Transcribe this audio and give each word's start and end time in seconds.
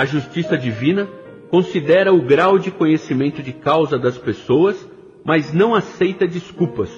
A 0.00 0.06
justiça 0.06 0.56
divina 0.56 1.06
considera 1.50 2.10
o 2.10 2.22
grau 2.22 2.58
de 2.58 2.70
conhecimento 2.70 3.42
de 3.42 3.52
causa 3.52 3.98
das 3.98 4.16
pessoas, 4.16 4.88
mas 5.22 5.52
não 5.52 5.74
aceita 5.74 6.26
desculpas, 6.26 6.88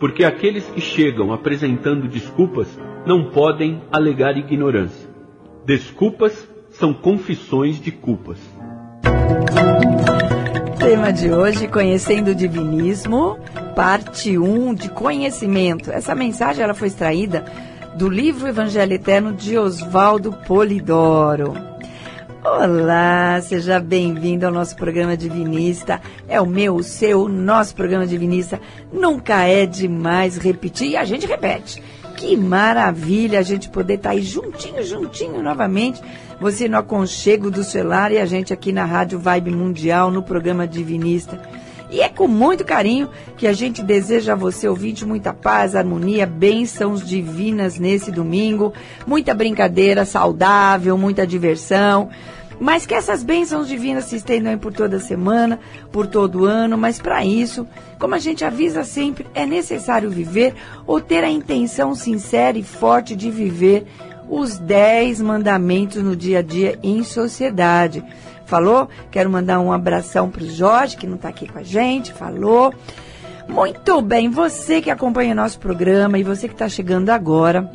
porque 0.00 0.24
aqueles 0.24 0.64
que 0.64 0.80
chegam 0.80 1.32
apresentando 1.32 2.08
desculpas 2.08 2.66
não 3.06 3.30
podem 3.30 3.80
alegar 3.92 4.36
ignorância. 4.36 5.08
Desculpas 5.64 6.48
são 6.70 6.92
confissões 6.92 7.80
de 7.80 7.92
culpas. 7.92 8.40
Tema 10.76 11.12
de 11.12 11.30
hoje, 11.30 11.68
Conhecendo 11.68 12.32
o 12.32 12.34
Divinismo, 12.34 13.38
parte 13.76 14.36
1 14.36 14.74
de 14.74 14.88
conhecimento. 14.88 15.92
Essa 15.92 16.16
mensagem 16.16 16.64
ela 16.64 16.74
foi 16.74 16.88
extraída 16.88 17.44
do 17.96 18.08
livro 18.08 18.48
Evangelho 18.48 18.94
Eterno 18.94 19.32
de 19.32 19.56
Oswaldo 19.56 20.32
Polidoro. 20.48 21.69
Olá, 22.42 23.38
seja 23.42 23.78
bem-vindo 23.78 24.46
ao 24.46 24.52
nosso 24.52 24.74
programa 24.74 25.14
Divinista. 25.14 26.00
É 26.26 26.40
o 26.40 26.46
meu, 26.46 26.76
o 26.76 26.82
seu, 26.82 27.24
o 27.24 27.28
nosso 27.28 27.74
programa 27.74 28.06
Divinista. 28.06 28.58
Nunca 28.90 29.44
é 29.44 29.66
demais 29.66 30.38
repetir 30.38 30.88
e 30.88 30.96
a 30.96 31.04
gente 31.04 31.26
repete. 31.26 31.82
Que 32.16 32.38
maravilha 32.38 33.38
a 33.38 33.42
gente 33.42 33.68
poder 33.68 33.94
estar 33.94 34.08
tá 34.08 34.14
aí 34.14 34.22
juntinho, 34.22 34.82
juntinho 34.82 35.42
novamente. 35.42 36.00
Você 36.40 36.66
no 36.66 36.78
aconchego 36.78 37.50
do 37.50 37.62
celular 37.62 38.10
e 38.10 38.18
a 38.18 38.24
gente 38.24 38.54
aqui 38.54 38.72
na 38.72 38.86
Rádio 38.86 39.18
Vibe 39.18 39.50
Mundial, 39.50 40.10
no 40.10 40.22
programa 40.22 40.66
Divinista. 40.66 41.38
E 41.90 42.00
é 42.00 42.08
com 42.08 42.28
muito 42.28 42.64
carinho 42.64 43.10
que 43.36 43.46
a 43.46 43.52
gente 43.52 43.82
deseja 43.82 44.32
a 44.32 44.36
você, 44.36 44.68
ouvinte, 44.68 45.04
muita 45.04 45.34
paz, 45.34 45.74
harmonia, 45.74 46.24
bênçãos 46.24 47.06
divinas 47.06 47.78
nesse 47.78 48.12
domingo, 48.12 48.72
muita 49.06 49.34
brincadeira 49.34 50.04
saudável, 50.04 50.96
muita 50.96 51.26
diversão. 51.26 52.08
Mas 52.60 52.86
que 52.86 52.94
essas 52.94 53.22
bênçãos 53.22 53.66
divinas 53.66 54.04
se 54.04 54.16
estendam 54.16 54.56
por 54.58 54.72
toda 54.72 55.00
semana, 55.00 55.58
por 55.90 56.06
todo 56.06 56.44
ano, 56.44 56.76
mas 56.76 57.00
para 57.00 57.24
isso, 57.24 57.66
como 57.98 58.14
a 58.14 58.18
gente 58.18 58.44
avisa 58.44 58.84
sempre, 58.84 59.26
é 59.34 59.46
necessário 59.46 60.10
viver 60.10 60.54
ou 60.86 61.00
ter 61.00 61.24
a 61.24 61.30
intenção 61.30 61.94
sincera 61.94 62.58
e 62.58 62.62
forte 62.62 63.16
de 63.16 63.30
viver 63.30 63.86
os 64.28 64.58
dez 64.58 65.20
mandamentos 65.20 66.02
no 66.02 66.14
dia 66.14 66.38
a 66.38 66.42
dia 66.42 66.78
em 66.82 67.02
sociedade 67.02 68.04
falou. 68.50 68.88
Quero 69.10 69.30
mandar 69.30 69.60
um 69.60 69.72
abração 69.72 70.28
para 70.28 70.42
o 70.42 70.50
Jorge, 70.50 70.96
que 70.96 71.06
não 71.06 71.14
está 71.14 71.28
aqui 71.28 71.48
com 71.48 71.58
a 71.58 71.62
gente, 71.62 72.12
falou. 72.12 72.74
Muito 73.48 74.02
bem, 74.02 74.28
você 74.28 74.82
que 74.82 74.90
acompanha 74.90 75.34
nosso 75.34 75.58
programa 75.58 76.18
e 76.18 76.22
você 76.22 76.46
que 76.46 76.54
está 76.54 76.68
chegando 76.68 77.10
agora, 77.10 77.70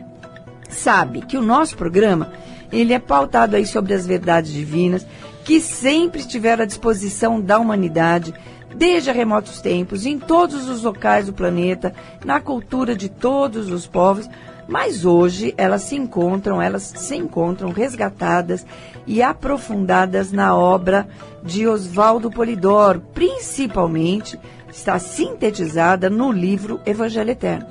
sabe 0.70 1.22
que 1.22 1.38
o 1.38 1.42
nosso 1.42 1.76
programa, 1.76 2.32
ele 2.72 2.94
é 2.94 3.00
pautado 3.00 3.56
aí 3.56 3.66
sobre 3.66 3.94
as 3.94 4.06
verdades 4.06 4.54
divinas, 4.54 5.06
que 5.44 5.60
sempre 5.60 6.22
estiveram 6.22 6.64
à 6.64 6.66
disposição 6.66 7.42
da 7.42 7.60
humanidade, 7.60 8.34
desde 8.74 9.12
remotos 9.12 9.62
tempos, 9.62 10.06
em 10.06 10.20
todos 10.20 10.68
os 10.70 10.84
locais 10.84 11.28
do 11.28 11.34
planeta, 11.34 11.94
na 12.24 12.40
cultura 12.40 12.96
de 12.96 13.10
todos 13.10 13.70
os 13.70 13.88
povos, 13.88 14.30
mas 14.68 15.06
hoje 15.06 15.54
elas 15.58 15.84
se 15.84 15.96
encontram, 15.96 16.62
elas 16.62 16.84
se 16.84 17.16
encontram 17.16 17.70
resgatadas 17.70 18.66
e 19.06 19.22
aprofundadas 19.22 20.32
na 20.32 20.56
obra 20.56 21.08
de 21.44 21.68
Oswaldo 21.68 22.32
Polidoro, 22.32 23.02
principalmente 23.14 24.40
está 24.72 24.98
sintetizada 25.00 26.10
no 26.10 26.32
livro 26.32 26.80
Evangelho 26.86 27.32
Eterno. 27.32 27.68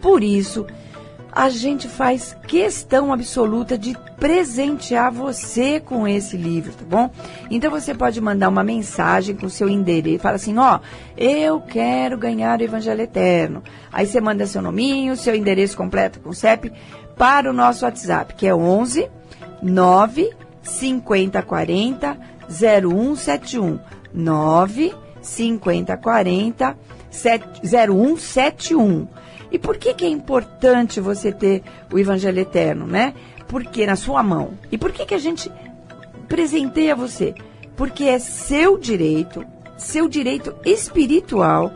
Por 0.00 0.22
isso, 0.22 0.66
a 1.32 1.48
gente 1.48 1.88
faz 1.88 2.36
questão 2.46 3.12
absoluta 3.12 3.78
de 3.78 3.96
presentear 4.18 5.12
você 5.12 5.80
com 5.80 6.06
esse 6.06 6.36
livro, 6.36 6.72
tá 6.72 6.84
bom? 6.84 7.10
Então 7.50 7.70
você 7.70 7.94
pode 7.94 8.20
mandar 8.20 8.48
uma 8.48 8.64
mensagem 8.64 9.36
com 9.36 9.48
seu 9.48 9.68
endereço, 9.68 10.22
fala 10.22 10.36
assim, 10.36 10.58
ó, 10.58 10.80
eu 11.16 11.60
quero 11.60 12.18
ganhar 12.18 12.58
o 12.58 12.62
Evangelho 12.62 13.02
Eterno. 13.02 13.62
Aí 13.92 14.06
você 14.06 14.20
manda 14.20 14.46
seu 14.46 14.60
nominho, 14.60 15.16
seu 15.16 15.34
endereço 15.34 15.76
completo 15.76 16.20
com 16.20 16.32
CEP 16.32 16.72
para 17.16 17.50
o 17.50 17.52
nosso 17.52 17.84
WhatsApp, 17.84 18.34
que 18.34 18.46
é 18.46 18.54
11 18.54 19.08
9 19.62 20.30
5040 20.62 22.18
0171 22.48 23.78
9 24.12 24.94
5040 25.22 26.76
0171 27.10 29.06
e 29.50 29.58
por 29.58 29.76
que, 29.76 29.94
que 29.94 30.04
é 30.04 30.08
importante 30.08 31.00
você 31.00 31.32
ter 31.32 31.62
o 31.92 31.98
Evangelho 31.98 32.38
Eterno, 32.38 32.86
né? 32.86 33.14
Porque 33.48 33.84
na 33.84 33.96
sua 33.96 34.22
mão. 34.22 34.52
E 34.70 34.78
por 34.78 34.92
que, 34.92 35.04
que 35.04 35.14
a 35.14 35.18
gente 35.18 35.50
presenteia 36.28 36.94
você? 36.94 37.34
Porque 37.76 38.04
é 38.04 38.18
seu 38.18 38.78
direito, 38.78 39.44
seu 39.76 40.08
direito 40.08 40.54
espiritual, 40.64 41.72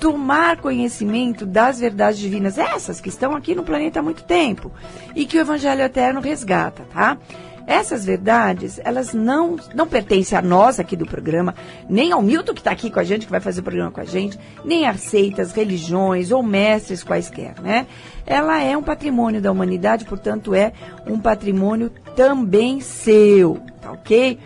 tomar 0.00 0.56
conhecimento 0.56 1.44
das 1.44 1.78
verdades 1.78 2.18
divinas, 2.18 2.56
essas 2.56 3.00
que 3.00 3.10
estão 3.10 3.36
aqui 3.36 3.54
no 3.54 3.62
planeta 3.62 4.00
há 4.00 4.02
muito 4.02 4.22
tempo, 4.24 4.72
e 5.14 5.26
que 5.26 5.36
o 5.36 5.40
Evangelho 5.40 5.82
Eterno 5.82 6.20
resgata, 6.20 6.84
tá? 6.90 7.18
Essas 7.66 8.04
verdades, 8.04 8.80
elas 8.84 9.12
não, 9.14 9.56
não 9.74 9.86
pertencem 9.86 10.36
a 10.36 10.42
nós 10.42 10.80
aqui 10.80 10.96
do 10.96 11.06
programa, 11.06 11.54
nem 11.88 12.12
ao 12.12 12.22
Milton 12.22 12.54
que 12.54 12.60
está 12.60 12.70
aqui 12.70 12.90
com 12.90 12.98
a 12.98 13.04
gente, 13.04 13.26
que 13.26 13.30
vai 13.30 13.40
fazer 13.40 13.60
o 13.60 13.64
programa 13.64 13.90
com 13.90 14.00
a 14.00 14.04
gente, 14.04 14.38
nem 14.64 14.86
a 14.86 14.94
seitas, 14.94 15.52
religiões 15.52 16.30
ou 16.30 16.42
mestres 16.42 17.04
quaisquer, 17.04 17.60
né? 17.60 17.86
Ela 18.26 18.62
é 18.62 18.76
um 18.76 18.82
patrimônio 18.82 19.40
da 19.40 19.52
humanidade, 19.52 20.04
portanto 20.04 20.54
é 20.54 20.72
um 21.06 21.18
patrimônio 21.18 21.90
também 22.16 22.80
seu, 22.80 23.60
tá 23.80 23.92
ok? 23.92 24.38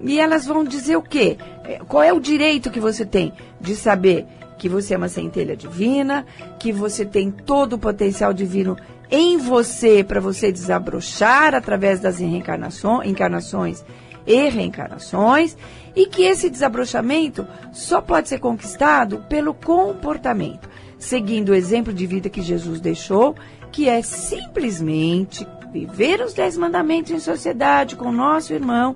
E 0.00 0.18
elas 0.18 0.46
vão 0.46 0.64
dizer 0.64 0.96
o 0.96 1.02
quê? 1.02 1.36
É, 1.64 1.80
qual 1.86 2.02
é 2.02 2.12
o 2.12 2.20
direito 2.20 2.70
que 2.70 2.80
você 2.80 3.04
tem 3.04 3.32
de 3.60 3.76
saber 3.76 4.26
que 4.60 4.68
você 4.68 4.92
é 4.92 4.96
uma 4.98 5.08
centelha 5.08 5.56
divina, 5.56 6.26
que 6.58 6.70
você 6.70 7.06
tem 7.06 7.30
todo 7.30 7.72
o 7.72 7.78
potencial 7.78 8.30
divino 8.34 8.76
em 9.10 9.38
você 9.38 10.04
para 10.04 10.20
você 10.20 10.52
desabrochar 10.52 11.54
através 11.54 11.98
das 11.98 12.20
encarnações 12.20 13.82
e 14.26 14.48
reencarnações 14.50 15.56
e 15.96 16.04
que 16.06 16.24
esse 16.24 16.50
desabrochamento 16.50 17.46
só 17.72 18.02
pode 18.02 18.28
ser 18.28 18.38
conquistado 18.38 19.24
pelo 19.30 19.54
comportamento, 19.54 20.68
seguindo 20.98 21.48
o 21.48 21.54
exemplo 21.54 21.90
de 21.90 22.06
vida 22.06 22.28
que 22.28 22.42
Jesus 22.42 22.82
deixou, 22.82 23.34
que 23.72 23.88
é 23.88 24.02
simplesmente 24.02 25.46
viver 25.72 26.20
os 26.20 26.34
dez 26.34 26.54
mandamentos 26.54 27.12
em 27.12 27.18
sociedade 27.18 27.96
com 27.96 28.10
o 28.10 28.12
nosso 28.12 28.52
irmão 28.52 28.94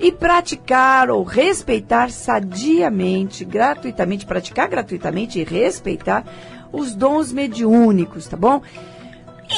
e 0.00 0.10
praticar 0.10 1.10
ou 1.10 1.22
respeitar 1.22 2.10
sadiamente, 2.10 3.44
gratuitamente, 3.44 4.24
praticar 4.24 4.66
gratuitamente 4.68 5.38
e 5.38 5.44
respeitar 5.44 6.24
os 6.72 6.94
dons 6.94 7.32
mediúnicos, 7.32 8.26
tá 8.26 8.36
bom? 8.36 8.62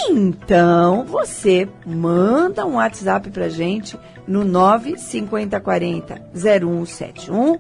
Então, 0.09 1.05
você 1.05 1.69
manda 1.87 2.67
um 2.67 2.77
WhatsApp 2.77 3.31
pra 3.31 3.49
gente 3.49 3.97
no 4.27 4.45
95040 4.45 6.23
0171. 6.35 7.59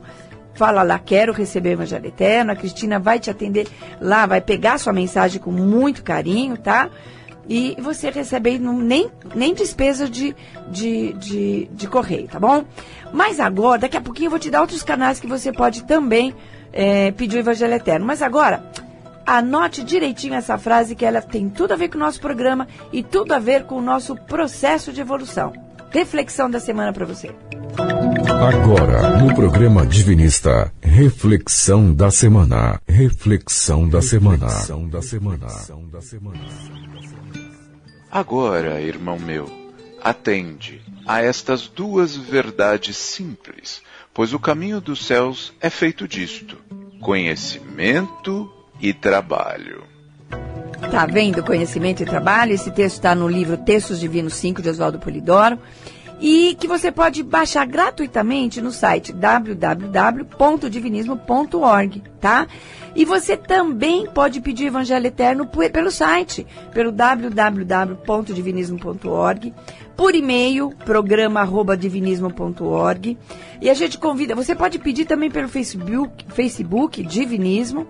Fala 0.55 0.83
lá, 0.83 0.99
quero 0.99 1.33
receber 1.33 1.71
o 1.71 1.73
Evangelho 1.73 2.07
Eterno. 2.07 2.53
A 2.53 2.57
Cristina 2.57 2.99
vai 2.99 3.19
te 3.19 3.31
atender 3.31 3.69
lá, 4.01 4.27
vai 4.27 4.41
pegar 4.41 4.79
sua 4.79 4.93
mensagem 4.93 5.41
com 5.41 5.51
muito 5.51 6.03
carinho, 6.03 6.57
tá? 6.57 6.91
E 7.49 7.77
você 7.81 8.11
recebe 8.11 8.59
nem, 8.59 9.11
nem 9.35 9.53
despesa 9.53 10.09
de, 10.09 10.35
de, 10.69 11.13
de, 11.15 11.69
de 11.73 11.89
correio, 11.89 12.29
tá 12.29 12.39
bom? 12.39 12.65
Mas 13.13 13.41
agora, 13.41 13.81
daqui 13.81 13.97
a 13.97 14.01
pouquinho 14.01 14.27
eu 14.27 14.31
vou 14.31 14.39
te 14.39 14.51
dar 14.51 14.61
outros 14.61 14.83
canais 14.83 15.19
que 15.19 15.27
você 15.27 15.53
pode 15.53 15.85
também 15.85 16.35
é, 16.73 17.11
pedir 17.11 17.37
o 17.37 17.41
Evangelho 17.41 17.75
Eterno. 17.75 18.07
Mas 18.07 18.23
agora, 18.23 18.63
Anote 19.27 19.85
direitinho 19.85 20.35
essa 20.35 20.59
frase 20.59 20.97
que 20.97 21.05
ela 21.05 21.23
tem 21.23 21.49
tudo 21.49 21.73
a 21.73 21.77
ver 21.77 21.89
com 21.89 21.97
o 21.97 22.01
nosso 22.01 22.21
programa 22.21 22.67
e 22.93 23.03
tudo 23.03 23.33
a 23.33 23.39
ver 23.39 23.65
com 23.65 23.77
o 23.77 23.83
nosso 23.83 24.17
processo 24.17 24.93
de 24.93 25.01
evolução. 25.01 25.53
Reflexão 25.91 26.51
da 26.51 26.59
semana 26.59 26.93
para 26.93 27.07
você. 27.07 27.31
Agora, 27.79 29.19
no 29.19 29.35
programa 29.35 29.87
Divinista, 29.87 30.73
reflexão 30.81 31.95
da 31.95 32.11
semana. 32.11 32.81
Reflexão 32.89 33.89
da 33.89 34.03
semana. 34.03 34.47
Reflexão 34.47 34.89
da 34.89 35.03
semana. 35.03 35.49
Agora, 38.13 38.79
irmão 38.79 39.19
meu, 39.19 39.51
atende 40.05 40.83
a 41.07 41.23
estas 41.23 41.67
duas 41.67 42.15
verdades 42.15 42.95
simples, 42.95 43.81
pois 44.13 44.35
o 44.35 44.39
caminho 44.39 44.83
dos 44.83 45.07
céus 45.07 45.51
é 45.63 45.71
feito 45.71 46.07
disto: 46.07 46.59
conhecimento 47.01 48.53
e 48.79 48.93
trabalho. 48.93 49.85
Tá 50.91 51.07
vendo 51.07 51.43
conhecimento 51.43 52.03
e 52.03 52.05
trabalho? 52.05 52.53
Esse 52.53 52.71
texto 52.71 52.97
está 52.97 53.15
no 53.15 53.27
livro 53.27 53.57
Textos 53.57 53.99
Divinos 53.99 54.35
5 54.35 54.61
de 54.61 54.69
Oswaldo 54.69 54.99
Polidoro. 54.99 55.59
E 56.23 56.55
que 56.55 56.67
você 56.69 56.93
pode 56.93 57.25
baixar 57.25 57.67
gratuitamente 57.67 58.63
no 58.63 58.71
site 58.71 59.13
www.divinismo.org, 59.13 62.03
tá? 62.21 62.47
E 62.95 63.05
você 63.05 63.37
também 63.37 64.07
pode 64.07 64.41
pedir 64.41 64.67
Evangelho 64.67 65.09
Eterno 65.09 65.45
pelo 65.47 65.91
site, 65.91 66.47
pelo 66.73 66.93
www.divinismo.org, 66.93 69.53
por 69.97 70.15
e-mail, 70.15 70.73
programa@divinismo.org. 70.85 73.19
E 73.61 73.69
a 73.69 73.75
gente 73.75 73.99
convida, 73.99 74.37
você 74.37 74.55
pode 74.55 74.79
pedir 74.79 75.07
também 75.07 75.29
pelo 75.29 75.49
Facebook, 75.49 76.25
Facebook 76.29 77.03
Divinismo. 77.03 77.89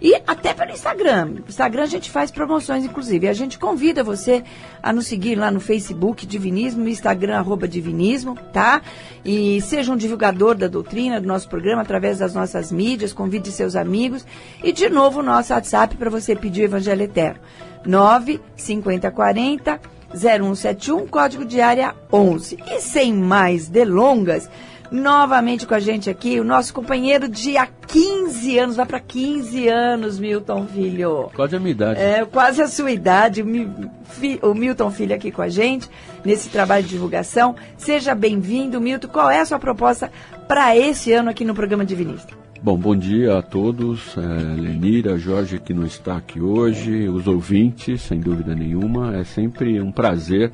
E 0.00 0.14
até 0.26 0.54
pelo 0.54 0.70
Instagram. 0.70 1.26
No 1.26 1.44
Instagram 1.48 1.82
a 1.82 1.86
gente 1.86 2.10
faz 2.10 2.30
promoções, 2.30 2.84
inclusive. 2.84 3.28
A 3.28 3.32
gente 3.32 3.58
convida 3.58 4.02
você 4.02 4.42
a 4.82 4.92
nos 4.92 5.06
seguir 5.06 5.34
lá 5.34 5.50
no 5.50 5.60
Facebook 5.60 6.26
Divinismo, 6.26 6.88
Instagram 6.88 7.36
arroba 7.38 7.68
Divinismo, 7.68 8.36
tá? 8.52 8.80
E 9.24 9.60
seja 9.60 9.92
um 9.92 9.96
divulgador 9.96 10.54
da 10.54 10.68
doutrina 10.68 11.20
do 11.20 11.26
nosso 11.26 11.48
programa 11.48 11.82
através 11.82 12.18
das 12.18 12.34
nossas 12.34 12.72
mídias, 12.72 13.12
convide 13.12 13.52
seus 13.52 13.76
amigos. 13.76 14.24
E 14.64 14.72
de 14.72 14.88
novo 14.88 15.20
o 15.20 15.22
nosso 15.22 15.52
WhatsApp 15.52 15.96
para 15.96 16.08
você 16.08 16.34
pedir 16.34 16.62
o 16.62 16.64
Evangelho 16.64 17.02
Eterno. 17.02 17.40
95040 17.84 19.80
0171, 20.14 21.06
código 21.06 21.44
de 21.44 21.60
área 21.60 21.94
11. 22.12 22.58
E 22.66 22.80
sem 22.80 23.14
mais 23.14 23.68
delongas, 23.68 24.50
novamente 24.90 25.66
com 25.66 25.74
a 25.74 25.80
gente 25.80 26.10
aqui, 26.10 26.40
o 26.40 26.44
nosso 26.44 26.74
companheiro 26.74 27.28
de 27.28 27.56
há 27.56 27.66
15 27.66 28.58
anos, 28.58 28.76
vai 28.76 28.86
para 28.86 29.00
15 29.00 29.68
anos, 29.68 30.18
Milton 30.18 30.66
Filho. 30.66 31.30
Quase 31.34 31.56
a 31.56 31.60
minha 31.60 31.72
idade. 31.72 32.00
É, 32.00 32.24
quase 32.24 32.62
a 32.62 32.68
sua 32.68 32.90
idade, 32.90 33.42
o 33.42 34.54
Milton 34.54 34.90
Filho 34.90 35.14
aqui 35.14 35.30
com 35.30 35.42
a 35.42 35.48
gente, 35.48 35.88
nesse 36.24 36.48
trabalho 36.48 36.82
de 36.82 36.90
divulgação. 36.90 37.54
Seja 37.76 38.14
bem-vindo, 38.14 38.80
Milton. 38.80 39.08
Qual 39.08 39.30
é 39.30 39.40
a 39.40 39.46
sua 39.46 39.58
proposta 39.58 40.10
para 40.48 40.76
esse 40.76 41.12
ano 41.12 41.30
aqui 41.30 41.44
no 41.44 41.54
programa 41.54 41.84
Divinista? 41.84 42.40
Bom, 42.62 42.76
bom 42.76 42.94
dia 42.94 43.38
a 43.38 43.42
todos, 43.42 44.14
é, 44.18 44.20
Lenira, 44.20 45.16
Jorge 45.16 45.58
que 45.58 45.72
não 45.72 45.86
está 45.86 46.18
aqui 46.18 46.42
hoje, 46.42 47.08
os 47.08 47.26
ouvintes, 47.26 48.02
sem 48.02 48.20
dúvida 48.20 48.54
nenhuma. 48.54 49.16
É 49.16 49.24
sempre 49.24 49.80
um 49.80 49.90
prazer 49.90 50.52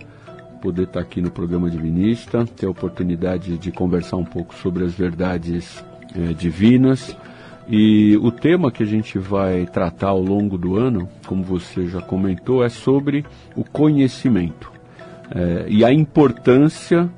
poder 0.60 0.84
estar 0.84 1.00
aqui 1.00 1.20
no 1.20 1.30
programa 1.30 1.70
Divinista, 1.70 2.44
ter 2.44 2.66
a 2.66 2.70
oportunidade 2.70 3.56
de 3.58 3.70
conversar 3.70 4.16
um 4.16 4.24
pouco 4.24 4.54
sobre 4.54 4.84
as 4.84 4.92
verdades 4.92 5.84
é, 6.14 6.32
divinas. 6.32 7.16
E 7.68 8.16
o 8.18 8.30
tema 8.30 8.70
que 8.70 8.82
a 8.82 8.86
gente 8.86 9.18
vai 9.18 9.66
tratar 9.66 10.08
ao 10.08 10.20
longo 10.20 10.56
do 10.56 10.76
ano, 10.76 11.08
como 11.26 11.42
você 11.42 11.86
já 11.86 12.00
comentou, 12.00 12.64
é 12.64 12.68
sobre 12.68 13.24
o 13.56 13.64
conhecimento 13.64 14.70
é, 15.34 15.66
e 15.68 15.84
a 15.84 15.92
importância 15.92 17.10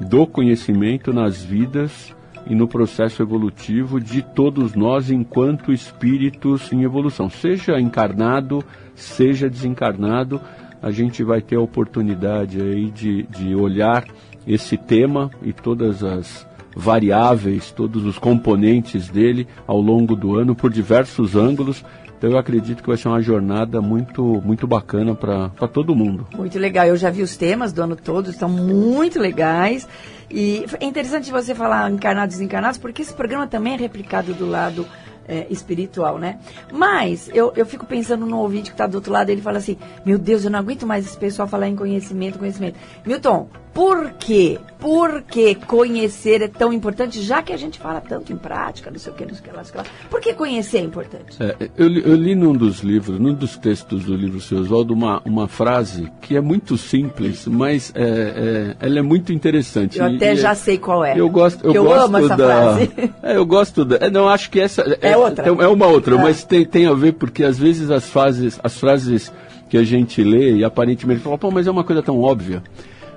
do 0.00 0.26
conhecimento 0.26 1.12
nas 1.12 1.42
vidas 1.42 2.14
e 2.46 2.54
no 2.54 2.66
processo 2.66 3.22
evolutivo 3.22 4.00
de 4.00 4.22
todos 4.22 4.74
nós 4.74 5.10
enquanto 5.10 5.72
espíritos 5.72 6.72
em 6.72 6.82
evolução, 6.82 7.30
seja 7.30 7.80
encarnado, 7.80 8.64
seja 8.96 9.48
desencarnado 9.48 10.40
a 10.82 10.90
gente 10.90 11.22
vai 11.22 11.40
ter 11.40 11.56
a 11.56 11.60
oportunidade 11.60 12.60
aí 12.60 12.90
de, 12.90 13.22
de 13.24 13.54
olhar 13.54 14.04
esse 14.46 14.76
tema 14.76 15.30
e 15.42 15.52
todas 15.52 16.02
as 16.02 16.46
variáveis, 16.74 17.70
todos 17.70 18.04
os 18.04 18.18
componentes 18.18 19.08
dele 19.08 19.46
ao 19.66 19.80
longo 19.80 20.16
do 20.16 20.36
ano 20.36 20.54
por 20.54 20.70
diversos 20.70 21.36
ângulos. 21.36 21.84
Então 22.18 22.30
eu 22.30 22.38
acredito 22.38 22.82
que 22.82 22.88
vai 22.88 22.96
ser 22.96 23.08
uma 23.08 23.20
jornada 23.20 23.80
muito, 23.80 24.22
muito 24.44 24.66
bacana 24.66 25.14
para 25.14 25.48
todo 25.68 25.94
mundo. 25.94 26.26
Muito 26.36 26.58
legal. 26.58 26.86
Eu 26.86 26.96
já 26.96 27.10
vi 27.10 27.20
os 27.20 27.36
temas 27.36 27.72
do 27.72 27.82
ano 27.82 27.96
todo, 27.96 28.30
estão 28.30 28.48
muito 28.48 29.18
legais. 29.18 29.88
E 30.30 30.64
é 30.80 30.84
interessante 30.84 31.30
você 31.30 31.54
falar 31.54 31.90
encarnados 31.90 32.36
e 32.36 32.38
desencarnados, 32.38 32.78
porque 32.78 33.02
esse 33.02 33.12
programa 33.12 33.46
também 33.46 33.74
é 33.74 33.76
replicado 33.76 34.32
do 34.34 34.48
lado 34.48 34.86
é, 35.26 35.46
espiritual, 35.50 36.18
né? 36.18 36.38
Mas 36.72 37.30
eu, 37.32 37.52
eu 37.56 37.64
fico 37.64 37.86
pensando 37.86 38.26
no 38.26 38.38
ouvinte 38.38 38.70
que 38.70 38.74
está 38.74 38.86
do 38.86 38.96
outro 38.96 39.12
lado, 39.12 39.30
ele 39.30 39.42
fala 39.42 39.58
assim: 39.58 39.76
Meu 40.04 40.18
Deus, 40.18 40.44
eu 40.44 40.50
não 40.50 40.58
aguento 40.58 40.86
mais 40.86 41.06
esse 41.06 41.16
pessoal 41.16 41.48
falar 41.48 41.68
em 41.68 41.76
conhecimento, 41.76 42.38
conhecimento. 42.38 42.78
Milton, 43.04 43.48
por 43.72 44.12
quê? 44.18 44.58
Por 44.78 45.22
que 45.22 45.54
conhecer 45.54 46.42
é 46.42 46.48
tão 46.48 46.72
importante, 46.72 47.22
já 47.22 47.40
que 47.40 47.52
a 47.52 47.56
gente 47.56 47.78
fala 47.78 48.00
tanto 48.00 48.32
em 48.32 48.36
prática, 48.36 48.90
não 48.90 48.98
sei 48.98 49.12
o 49.12 49.14
que, 49.14 49.24
não 49.24 49.32
sei 49.32 49.40
o 49.40 49.44
que 49.44 49.50
lá, 49.50 49.56
não 49.58 49.64
sei 49.64 49.70
o 49.70 49.84
que 49.84 49.90
lá. 49.90 50.08
Por 50.10 50.20
que 50.20 50.34
conhecer 50.34 50.78
é 50.78 50.80
importante? 50.80 51.36
É, 51.40 51.56
eu, 51.76 51.86
eu, 51.86 52.14
li 52.16 52.34
num 52.34 52.52
dos 52.52 52.80
livros, 52.80 53.18
num 53.20 53.32
dos 53.32 53.56
textos 53.56 54.04
do 54.04 54.16
livro 54.16 54.40
Seu 54.40 54.58
Oswaldo, 54.58 54.92
uma, 54.92 55.22
uma 55.24 55.46
frase 55.46 56.10
que 56.20 56.36
é 56.36 56.40
muito 56.40 56.76
simples, 56.76 57.46
mas 57.46 57.92
é, 57.94 58.76
é 58.80 58.86
ela 58.86 58.98
é 58.98 59.02
muito 59.02 59.32
interessante. 59.32 59.98
Eu 59.98 60.06
até 60.06 60.32
e, 60.32 60.36
já 60.36 60.54
sei 60.54 60.78
qual 60.78 61.04
é. 61.04 61.18
Eu 61.18 61.30
gosto, 61.30 61.64
eu, 61.64 61.74
eu 61.74 61.84
gosto 61.84 62.04
amo 62.04 62.18
essa 62.18 62.36
da, 62.36 62.46
frase. 62.46 62.92
É, 63.22 63.36
eu 63.36 63.46
gosto 63.46 63.84
da. 63.84 64.06
É, 64.06 64.10
não, 64.10 64.28
acho 64.28 64.50
que 64.50 64.58
essa 64.58 64.82
é, 65.00 65.16
outra. 65.16 65.46
É 65.46 65.68
uma 65.68 65.86
outra, 65.86 66.16
mas 66.16 66.44
tem, 66.44 66.66
tem 66.66 66.86
a 66.86 66.92
ver 66.92 67.12
porque 67.12 67.44
às 67.44 67.56
vezes 67.56 67.88
as 67.90 68.08
frases, 68.08 68.58
as 68.62 68.76
frases 68.76 69.32
que 69.70 69.78
a 69.78 69.84
gente 69.84 70.22
lê 70.22 70.56
e 70.56 70.64
aparentemente 70.64 71.20
fala, 71.20 71.38
pô, 71.38 71.50
mas 71.50 71.66
é 71.66 71.70
uma 71.70 71.84
coisa 71.84 72.02
tão 72.02 72.20
óbvia. 72.20 72.62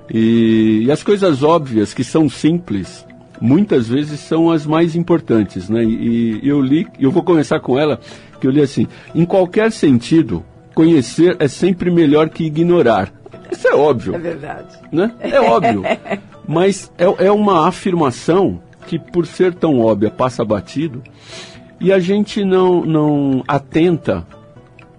E, 0.09 0.83
e, 0.85 0.91
as 0.91 1.01
coisas 1.01 1.43
óbvias, 1.43 1.93
que 1.93 2.03
são 2.03 2.29
simples, 2.29 3.05
muitas 3.41 3.87
vezes 3.87 4.19
são 4.19 4.51
as 4.51 4.65
mais 4.65 4.95
importantes. 4.95 5.69
Né? 5.69 5.83
E, 5.83 6.39
e 6.43 6.47
eu 6.47 6.61
li, 6.61 6.87
eu 6.99 7.11
vou 7.11 7.23
começar 7.23 7.59
com 7.59 7.77
ela, 7.77 7.99
que 8.39 8.47
eu 8.47 8.51
li 8.51 8.61
assim: 8.61 8.87
em 9.13 9.25
qualquer 9.25 9.71
sentido, 9.71 10.43
conhecer 10.73 11.35
é 11.39 11.47
sempre 11.47 11.89
melhor 11.89 12.29
que 12.29 12.45
ignorar. 12.45 13.11
Isso 13.51 13.67
é 13.67 13.75
óbvio. 13.75 14.15
É 14.15 14.19
verdade. 14.19 14.77
Né? 14.91 15.11
É 15.19 15.39
óbvio. 15.39 15.83
Mas 16.47 16.91
é, 16.97 17.25
é 17.25 17.31
uma 17.31 17.67
afirmação 17.67 18.61
que, 18.85 18.99
por 18.99 19.25
ser 19.25 19.53
tão 19.53 19.79
óbvia, 19.79 20.11
passa 20.11 20.45
batido 20.45 21.01
e 21.79 21.91
a 21.91 21.99
gente 21.99 22.43
não, 22.43 22.85
não 22.85 23.43
atenta 23.47 24.25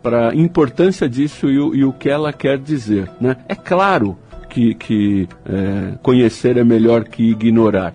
para 0.03 0.31
a 0.31 0.35
importância 0.35 1.09
disso 1.09 1.49
e 1.49 1.59
o, 1.59 1.75
e 1.75 1.85
o 1.85 1.93
que 1.93 2.09
ela 2.09 2.33
quer 2.33 2.59
dizer. 2.59 3.11
Né? 3.21 3.37
É 3.49 3.55
claro 3.55 4.17
que, 4.57 4.75
que 4.75 5.29
é, 5.45 5.99
conhecer 6.03 6.57
é 6.57 6.65
melhor 6.65 7.05
que 7.05 7.31
ignorar. 7.31 7.93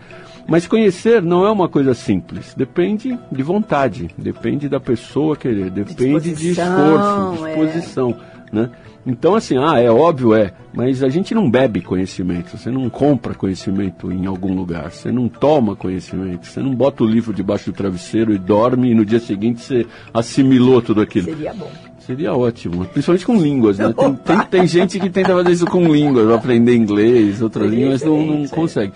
Mas 0.48 0.68
conhecer 0.68 1.22
não 1.22 1.44
é 1.46 1.50
uma 1.50 1.68
coisa 1.68 1.96
simples. 1.96 2.54
Depende 2.56 3.18
de 3.31 3.42
vontade, 3.42 4.10
depende 4.16 4.69
da 4.69 4.80
pessoa 4.80 5.36
querer, 5.36 5.72
depende 5.72 6.36
de 6.36 6.52
esforço, 6.52 7.46
disposição. 7.46 8.16
É. 8.52 8.56
Né? 8.56 8.69
Então, 9.08 9.34
assim, 9.34 9.58
ah, 9.58 9.80
é 9.80 9.90
óbvio, 9.90 10.36
é, 10.36 10.54
mas 10.72 11.02
a 11.02 11.10
gente 11.10 11.34
não 11.34 11.50
bebe 11.50 11.81
conhecimento, 11.81 12.56
você 12.56 12.69
não 12.69 12.88
compra 12.90 13.34
conhecimento 13.34 14.12
em 14.12 14.28
algum 14.28 14.54
lugar, 14.54 14.92
você 14.92 15.12
não 15.12 15.28
toma 15.28 15.75
conhecimento, 15.75 16.46
você 16.46 16.60
não 16.62 16.75
bota 16.75 17.04
o 17.04 17.08
livro 17.08 17.34
debaixo 17.34 17.72
do 17.72 17.75
travesseiro 17.75 18.31
e 18.34 18.38
dorme 18.38 18.92
e 18.92 18.94
no 18.94 19.04
dia 19.04 19.19
seguinte 19.19 19.62
você 19.62 19.88
assimilou 20.13 20.81
tudo 20.81 21.02
aquilo. 21.02 21.25
Seria 21.25 21.54
bom. 21.54 21.72
Seria 22.12 22.34
ótimo, 22.34 22.84
principalmente 22.84 23.25
com 23.25 23.38
línguas, 23.38 23.80
né? 23.80 23.94
Tem, 23.94 24.13
tem, 24.16 24.46
tem, 24.48 24.68
gente 24.68 25.00
que 25.00 25.10
tenta 25.10 25.30
fazer 25.30 25.52
isso 25.52 25.66
com 25.66 25.88
línguas, 25.88 26.30
aprender 26.30 26.75
inglês, 26.75 27.42
outras 27.42 27.72
línguas, 27.72 28.02
mas 28.02 28.04
não, 28.04 28.25
não 28.25 28.48
consegue. 28.50 28.92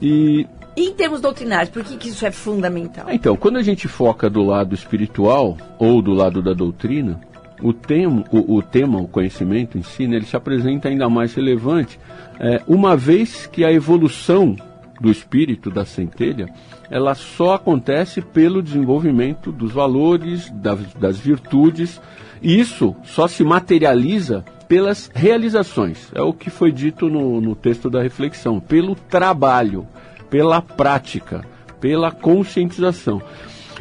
E 0.00 0.46
e 0.74 0.88
em 0.88 0.94
termos 0.94 1.20
doutrinários, 1.20 1.68
por 1.68 1.84
que, 1.84 1.96
que, 1.98 2.08
isso 2.08 2.24
é 2.24 2.30
fundamental? 2.32 3.06
Então, 3.10 3.36
quando 3.36 3.58
a 3.58 3.62
gente 3.62 3.86
foca 3.86 4.30
do 4.30 4.42
lado 4.42 4.74
espiritual 4.74 5.58
ou 5.78 6.00
do 6.00 6.12
lado 6.12 6.40
da 6.40 6.54
doutrina, 6.54 7.20
o, 7.62 7.72
tema, 7.74 8.24
o, 8.32 8.56
o 8.56 8.62
tema, 8.62 8.98
o 8.98 9.06
conhecimento 9.06 9.76
em 9.76 9.82
si, 9.82 10.08
né, 10.08 10.16
ele 10.16 10.24
se 10.24 10.34
apresenta 10.34 10.88
ainda 10.88 11.08
mais 11.08 11.34
relevante, 11.34 12.00
é, 12.40 12.62
uma 12.66 12.96
vez 12.96 13.46
que 13.46 13.62
a 13.62 13.70
evolução 13.70 14.56
do 15.00 15.10
espírito 15.10 15.70
da 15.70 15.84
centelha, 15.84 16.48
ela 16.90 17.14
só 17.14 17.54
acontece 17.54 18.20
pelo 18.20 18.62
desenvolvimento 18.62 19.52
dos 19.52 19.70
valores, 19.70 20.50
das, 20.50 20.80
das 20.94 21.18
virtudes 21.18 22.00
isso 22.44 22.94
só 23.04 23.26
se 23.26 23.42
materializa 23.42 24.44
pelas 24.68 25.10
realizações. 25.14 26.10
É 26.14 26.20
o 26.20 26.32
que 26.32 26.50
foi 26.50 26.70
dito 26.70 27.08
no, 27.08 27.40
no 27.40 27.54
texto 27.54 27.88
da 27.88 28.02
reflexão. 28.02 28.60
Pelo 28.60 28.94
trabalho, 28.94 29.86
pela 30.28 30.60
prática, 30.60 31.42
pela 31.80 32.10
conscientização. 32.10 33.22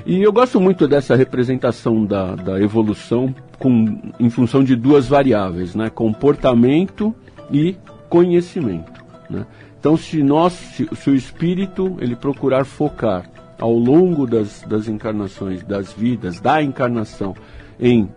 E 0.06 0.22
eu 0.22 0.32
gosto 0.32 0.62
muito 0.62 0.88
dessa 0.88 1.16
representação 1.16 2.06
da, 2.06 2.36
da 2.36 2.62
evolução 2.62 3.36
com, 3.60 4.00
em 4.20 4.30
função 4.30 4.64
de 4.64 4.76
duas 4.76 5.08
variáveis, 5.08 5.76
né? 5.76 5.90
comportamento 5.90 7.14
e 7.52 7.76
conhecimento. 8.10 9.04
Né? 9.30 9.46
Então, 9.80 9.98
se, 9.98 10.24
nós, 10.24 10.54
se, 10.54 10.88
se, 10.96 11.10
o 11.10 11.16
espírito 11.16 11.98
ele 12.00 12.16
procurar 12.16 12.64
focar 12.64 13.30
ao 13.60 13.74
longo 13.74 14.26
das, 14.26 14.62
das 14.62 14.88
encarnações, 14.88 15.64
das 15.64 15.92
vidas, 15.92 16.40
da 16.40 16.62
encarnação, 16.64 17.36
em 17.80 18.10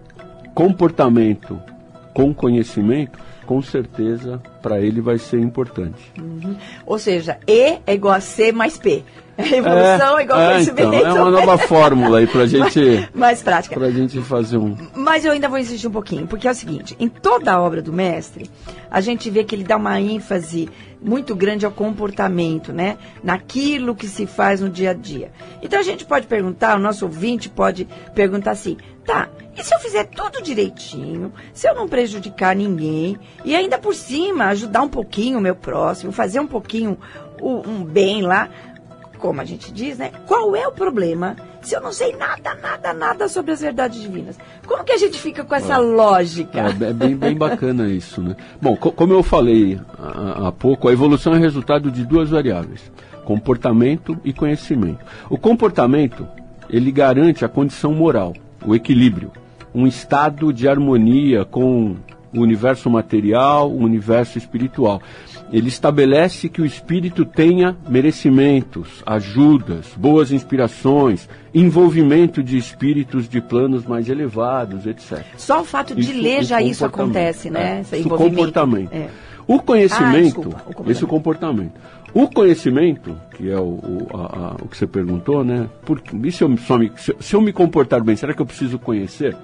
comportamento 0.56 1.60
com 2.14 2.32
conhecimento, 2.32 3.18
com 3.44 3.60
certeza 3.60 4.40
para 4.66 4.80
ele 4.80 5.00
vai 5.00 5.16
ser 5.16 5.38
importante. 5.38 6.12
Uhum. 6.18 6.56
Ou 6.85 6.99
seja, 6.99 7.38
E 7.46 7.78
é 7.87 7.94
igual 7.94 8.14
a 8.14 8.20
C 8.20 8.50
mais 8.50 8.76
P. 8.76 9.04
Evolução 9.38 10.18
é, 10.18 10.23
igual 10.25 10.40
é, 10.40 10.52
conhecimento. 10.52 10.94
Então, 10.94 11.16
é 11.16 11.23
uma 11.23 11.30
nova 11.30 11.58
fórmula 11.68 12.18
aí 12.18 12.26
pra 12.26 12.46
gente. 12.46 12.80
mais, 12.80 13.08
mais 13.14 13.42
prática. 13.42 13.78
Pra 13.78 13.90
gente 13.90 14.20
fazer 14.23 14.56
um. 14.56 14.76
Mas 14.94 15.25
eu 15.25 15.30
ainda 15.32 15.49
vou 15.49 15.58
insistir 15.58 15.87
um 15.87 15.92
pouquinho, 15.92 16.26
porque 16.26 16.49
é 16.49 16.50
o 16.50 16.54
seguinte: 16.54 16.96
em 16.99 17.08
toda 17.08 17.52
a 17.52 17.61
obra 17.61 17.80
do 17.80 17.92
mestre, 17.92 18.50
a 18.90 19.00
gente 19.00 19.30
vê 19.30 19.44
que 19.44 19.54
ele 19.54 19.62
dá 19.62 19.76
uma 19.76 20.00
ênfase 20.00 20.68
muito 21.00 21.37
grande 21.37 21.66
ao 21.66 21.70
comportamento, 21.70 22.73
né? 22.73 22.96
Naquilo 23.23 23.94
que 23.94 24.08
se 24.08 24.26
faz 24.26 24.62
no 24.62 24.70
dia 24.70 24.90
a 24.90 24.94
dia. 24.94 25.30
Então 25.62 25.78
a 25.78 25.82
gente 25.82 26.04
pode 26.04 26.26
perguntar, 26.26 26.76
o 26.76 26.80
nosso 26.80 27.04
ouvinte 27.04 27.50
pode 27.50 27.87
perguntar 28.14 28.52
assim: 28.52 28.78
tá, 29.04 29.28
e 29.56 29.64
se 29.64 29.75
eu 29.75 29.78
fizer 29.78 30.04
tudo 30.04 30.42
direitinho, 30.42 31.32
se 31.52 31.68
eu 31.68 31.75
não 31.75 31.88
prejudicar 31.88 32.54
ninguém, 32.54 33.18
e 33.44 33.54
ainda 33.54 33.78
por 33.78 33.94
cima 33.94 34.54
ajudar 34.56 34.82
um 34.82 34.88
pouquinho 34.88 35.38
o 35.38 35.40
meu 35.40 35.54
próximo, 35.54 36.12
fazer 36.12 36.40
um 36.40 36.46
pouquinho 36.46 36.98
um 37.40 37.84
bem 37.84 38.22
lá, 38.22 38.48
como 39.18 39.40
a 39.40 39.44
gente 39.44 39.72
diz, 39.72 39.98
né? 39.98 40.10
Qual 40.26 40.54
é 40.54 40.66
o 40.66 40.72
problema 40.72 41.36
se 41.62 41.75
eu 41.75 41.80
não 41.80 41.90
sei 41.90 42.14
nada, 42.14 42.54
nada, 42.54 42.92
nada 42.92 43.28
sobre 43.28 43.52
as 43.52 43.60
verdades 43.60 44.00
divinas? 44.00 44.38
Como 44.66 44.84
que 44.84 44.92
a 44.92 44.98
gente 44.98 45.18
fica 45.18 45.44
com 45.44 45.54
essa 45.54 45.78
lógica? 45.78 46.60
É, 46.60 46.90
é, 46.90 46.92
bem, 46.92 47.16
bem 47.16 47.36
bacana 47.36 47.88
isso, 47.88 48.20
né? 48.20 48.36
Bom, 48.60 48.76
co 48.76 48.92
como 48.92 49.12
eu 49.12 49.22
falei 49.22 49.80
há, 49.98 50.48
há 50.48 50.52
pouco, 50.52 50.88
a 50.88 50.92
evolução 50.92 51.34
é 51.34 51.38
resultado 51.38 51.90
de 51.90 52.04
duas 52.04 52.30
variáveis: 52.30 52.90
comportamento 53.25 54.18
e 54.25 54.32
conhecimento. 54.32 55.04
O 55.28 55.38
comportamento, 55.38 56.26
ele 56.68 56.92
garante 56.92 57.44
a 57.44 57.48
condição 57.48 57.92
moral, 57.92 58.32
o 58.64 58.75
equilíbrio, 58.75 59.32
um 59.75 59.86
estado 59.86 60.52
de 60.52 60.68
harmonia 60.68 61.44
com 61.44 61.96
o 62.37 62.43
universo 62.43 62.88
material, 62.90 63.71
o 63.71 63.78
universo 63.78 64.38
espiritual 64.38 65.00
ele 65.52 65.69
estabelece 65.69 66.49
que 66.49 66.61
o 66.61 66.66
espírito 66.66 67.25
tenha 67.25 67.76
merecimentos, 67.88 69.02
ajudas, 69.07 69.87
boas 69.97 70.33
inspirações, 70.33 71.28
envolvimento 71.55 72.43
de 72.43 72.57
espíritos 72.57 73.28
de 73.28 73.40
planos 73.40 73.87
mais 73.87 74.09
elevados, 74.09 74.87
etc. 74.87 75.25
Só 75.37 75.61
o 75.61 75.64
fato 75.64 75.95
de 75.95 76.00
isso, 76.00 76.21
ler 76.21 76.43
já 76.43 76.61
isso 76.61 76.85
acontece, 76.85 77.49
né? 77.49 77.85
É, 77.90 77.99
isso 77.99 78.09
comportamento. 78.09 78.93
É. 78.93 79.09
O 79.47 79.61
conhecimento, 79.61 80.09
ah, 80.12 80.23
desculpa, 80.23 80.49
o 80.49 80.75
comportamento. 80.75 80.90
esse 80.90 81.05
o 81.05 81.09
comportamento. 81.09 81.73
O 82.12 82.28
conhecimento, 82.28 83.16
que 83.37 83.49
é 83.49 83.59
o, 83.59 83.62
o, 83.62 84.09
a, 84.12 84.16
a, 84.16 84.57
o 84.62 84.69
que 84.69 84.76
você 84.76 84.87
perguntou, 84.87 85.45
né? 85.45 85.69
Por, 85.85 86.02
e 86.25 86.33
se 86.33 86.43
eu, 86.43 86.49
me, 86.49 86.59
se 86.97 87.37
eu 87.37 87.40
me 87.40 87.52
comportar 87.52 88.02
bem, 88.02 88.16
será 88.16 88.35
que 88.35 88.43
eu 88.43 88.47
preciso 88.47 88.78
conhecer? 88.78 89.37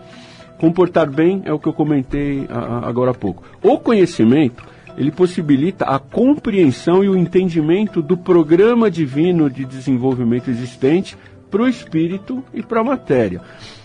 Comportar 0.63 1.11
bem 1.11 1.43
é 1.45 1.53
o 1.53 1.59
que 1.59 1.67
eu 1.67 1.73
comentei 1.73 2.47
a, 2.49 2.89
agora 2.89 3.11
há 3.11 3.15
pouco. 3.15 3.43
O 3.61 3.81
conhecimento 3.81 4.63
ele 4.97 5.11
possibilita 5.11 5.87
a 5.87 5.99
compreensão 5.99 7.03
e 7.03 7.09
o 7.09 7.17
entendimento 7.17 8.01
do 8.01 8.17
programa 8.17 8.89
divino 8.89 9.51
de 9.51 9.65
desenvolvimento 9.65 10.49
existente 10.49 11.19
para 11.51 11.63
o 11.63 11.69
espírito 11.69 12.45
e 12.55 12.63
para 12.63 12.81
a 12.81 12.85
matéria. 12.85 13.41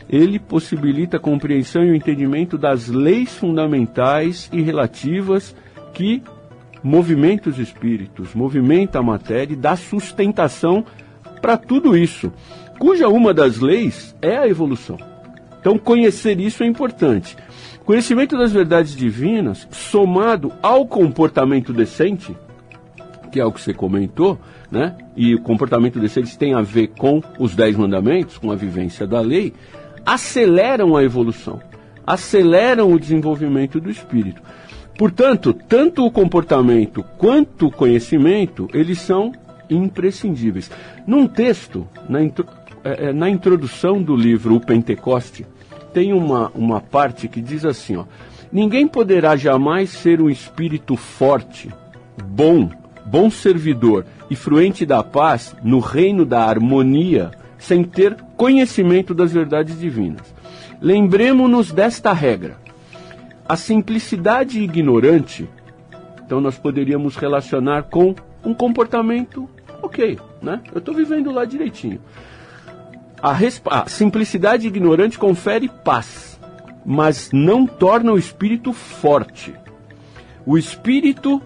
Ele 0.08 0.38
possibilita 0.38 1.18
a 1.18 1.20
compreensão 1.20 1.84
e 1.84 1.90
o 1.90 1.96
entendimento 1.96 2.60
das 2.60 2.90
leis 2.90 3.36
fundamentais 3.36 4.48
e 4.54 4.62
relativas 4.62 5.56
que 5.96 6.22
movimenta 6.84 7.50
os 7.50 7.58
espíritos, 7.58 8.36
movimenta 8.36 9.00
a 9.00 9.04
matéria 9.04 9.54
e 9.54 9.58
dá 9.58 9.76
sustentação 9.76 10.86
para 11.42 11.58
tudo 11.58 11.98
isso, 11.98 12.32
cuja 12.78 13.08
uma 13.08 13.34
das 13.34 13.58
leis 13.58 14.16
é 14.22 14.38
a 14.38 14.48
evolução. 14.48 15.17
Então, 15.68 15.78
conhecer 15.78 16.40
isso 16.40 16.64
é 16.64 16.66
importante. 16.66 17.36
Conhecimento 17.84 18.38
das 18.38 18.54
verdades 18.54 18.96
divinas, 18.96 19.68
somado 19.70 20.54
ao 20.64 20.88
comportamento 20.88 21.74
decente, 21.74 22.34
que 23.30 23.38
é 23.38 23.44
o 23.44 23.52
que 23.52 23.60
você 23.60 23.74
comentou, 23.74 24.40
né? 24.72 24.96
E 25.14 25.36
o 25.36 25.42
comportamento 25.42 26.00
decente 26.00 26.38
tem 26.38 26.54
a 26.54 26.62
ver 26.62 26.88
com 26.98 27.22
os 27.38 27.54
dez 27.54 27.76
mandamentos, 27.76 28.38
com 28.38 28.50
a 28.50 28.56
vivência 28.56 29.06
da 29.06 29.20
lei, 29.20 29.54
aceleram 30.06 30.96
a 30.96 31.04
evolução, 31.04 31.60
aceleram 32.06 32.94
o 32.94 32.98
desenvolvimento 32.98 33.78
do 33.82 33.92
espírito. 33.92 34.42
Portanto, 34.98 35.54
tanto 35.54 36.06
o 36.06 36.12
comportamento 36.12 37.04
quanto 37.18 37.68
o 37.68 37.72
conhecimento, 37.72 38.70
eles 38.74 39.00
são 39.00 39.34
imprescindíveis. 39.70 40.72
Num 41.06 41.28
texto, 41.28 41.86
na, 42.08 42.22
é, 42.88 43.10
é 43.10 43.14
na 43.14 43.30
introdução 43.30 44.02
do 44.02 44.16
livro 44.16 44.56
O 44.56 44.60
Pentecoste, 44.60 45.46
tem 45.94 46.14
uma, 46.14 46.52
uma 46.54 46.80
parte 46.80 47.28
que 47.28 47.42
diz 47.42 47.66
assim: 47.66 47.98
ó, 47.98 48.06
ninguém 48.52 48.88
poderá 48.88 49.36
jamais 49.36 49.90
ser 49.90 50.22
um 50.22 50.30
espírito 50.30 50.96
forte, 50.96 51.70
bom, 52.24 52.70
bom 53.06 53.30
servidor 53.30 54.06
e 54.30 54.36
fluente 54.36 54.86
da 54.86 55.04
paz 55.04 55.56
no 55.64 55.80
reino 55.80 56.26
da 56.26 56.44
harmonia 56.44 57.32
sem 57.58 57.84
ter 57.84 58.16
conhecimento 58.36 59.14
das 59.14 59.34
verdades 59.34 59.80
divinas. 59.80 60.34
Lembremos-nos 60.80 61.72
desta 61.72 62.14
regra. 62.14 62.58
A 63.50 63.56
simplicidade 63.56 64.62
ignorante, 64.62 65.50
então 66.24 66.40
nós 66.40 66.58
poderíamos 66.58 67.16
relacionar 67.16 67.84
com 67.84 68.14
um 68.44 68.54
comportamento 68.54 69.50
ok, 69.82 70.20
né? 70.42 70.62
Eu 70.74 70.80
estou 70.80 70.94
vivendo 70.94 71.32
lá 71.32 71.46
direitinho. 71.46 72.00
A, 73.22 73.36
a 73.66 73.90
simplicidade 73.90 74.68
ignorante 74.68 75.18
confere 75.18 75.70
paz, 75.70 76.40
mas 76.86 77.30
não 77.34 77.66
torna 77.66 78.12
o 78.12 78.18
espírito 78.18 78.72
forte. 78.74 79.54
O 80.46 80.58
espírito, 80.58 81.42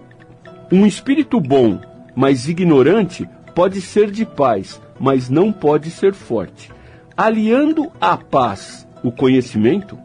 um 0.70 0.86
espírito 0.86 1.40
bom, 1.40 1.80
mas 2.14 2.48
ignorante, 2.48 3.28
pode 3.54 3.80
ser 3.80 4.10
de 4.10 4.24
paz, 4.24 4.80
mas 5.00 5.28
não 5.28 5.52
pode 5.52 5.90
ser 5.90 6.14
forte. 6.14 6.70
Aliando 7.16 7.90
a 8.00 8.16
paz 8.16 8.86
o 9.02 9.10
conhecimento, 9.10 9.98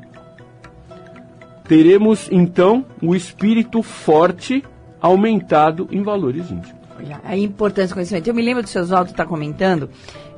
teremos 1.67 2.27
então 2.31 2.85
o 3.01 3.13
espírito 3.15 3.83
forte 3.83 4.63
aumentado 4.99 5.87
em 5.91 6.01
valores 6.01 6.49
íntimos. 6.49 6.77
A 7.23 7.37
importância 7.37 7.89
do 7.89 7.93
conhecimento. 7.93 8.27
Eu 8.27 8.33
me 8.33 8.41
lembro 8.41 8.63
do 8.63 8.69
seu 8.69 8.81
Oswaldo 8.81 9.11
estar 9.11 9.23
tá 9.23 9.29
comentando 9.29 9.89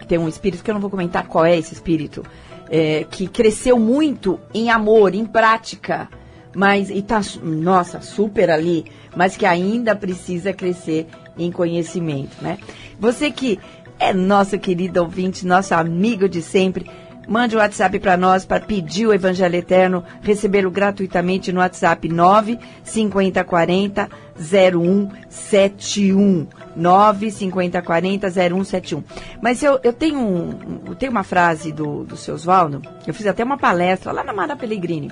tem 0.10 0.18
um 0.18 0.28
espírito, 0.28 0.64
que 0.64 0.72
eu 0.72 0.74
não 0.74 0.82
vou 0.82 0.90
comentar 0.90 1.28
qual 1.28 1.46
é 1.46 1.56
esse 1.56 1.74
espírito, 1.74 2.26
é, 2.70 3.06
que 3.10 3.28
cresceu 3.28 3.80
muito 3.80 4.40
em 4.54 4.72
amor, 4.72 5.14
em 5.14 5.24
prática, 5.24 6.10
mas, 6.54 6.90
e 6.90 7.02
tá, 7.04 7.22
nossa, 7.44 8.02
super 8.02 8.50
ali, 8.50 8.86
mas 9.16 9.38
que 9.38 9.46
ainda 9.46 9.96
precisa 9.96 10.52
crescer 10.52 11.08
em 11.38 11.52
conhecimento, 11.52 12.36
né? 12.42 12.58
Você 13.00 13.30
que 13.30 13.60
é 14.00 14.12
nosso 14.12 14.58
querido 14.58 15.02
ouvinte, 15.02 15.46
nosso 15.46 15.76
amigo 15.76 16.28
de 16.28 16.42
sempre, 16.42 16.90
Mande 17.30 17.56
o 17.56 17.60
um 17.60 17.62
WhatsApp 17.62 18.00
para 18.00 18.18
nós 18.18 18.44
para 18.44 18.60
pedir 18.60 19.06
o 19.06 19.14
Evangelho 19.14 19.56
Eterno, 19.56 20.04
recebê-lo 20.20 20.72
gratuitamente 20.72 21.52
no 21.52 21.60
WhatsApp 21.60 22.10
95040 22.10 24.10
0171. 24.36 26.48
95040 26.80 28.30
0171. 28.30 29.04
Mas 29.42 29.62
eu, 29.62 29.80
eu 29.84 29.94
tenho, 29.94 30.20
um, 30.20 30.82
eu 30.88 30.96
tenho 30.96 31.12
uma 31.12 31.24
frase 31.24 31.72
do, 31.72 32.04
do 32.04 32.18
seu 32.18 32.36
Oswaldo, 32.36 32.82
eu 33.06 33.14
fiz 33.14 33.28
até 33.28 33.44
uma 33.44 33.58
palestra 33.58 34.12
lá 34.12 34.24
na 34.24 34.34
Mara 34.34 34.56
Pellegrini, 34.56 35.12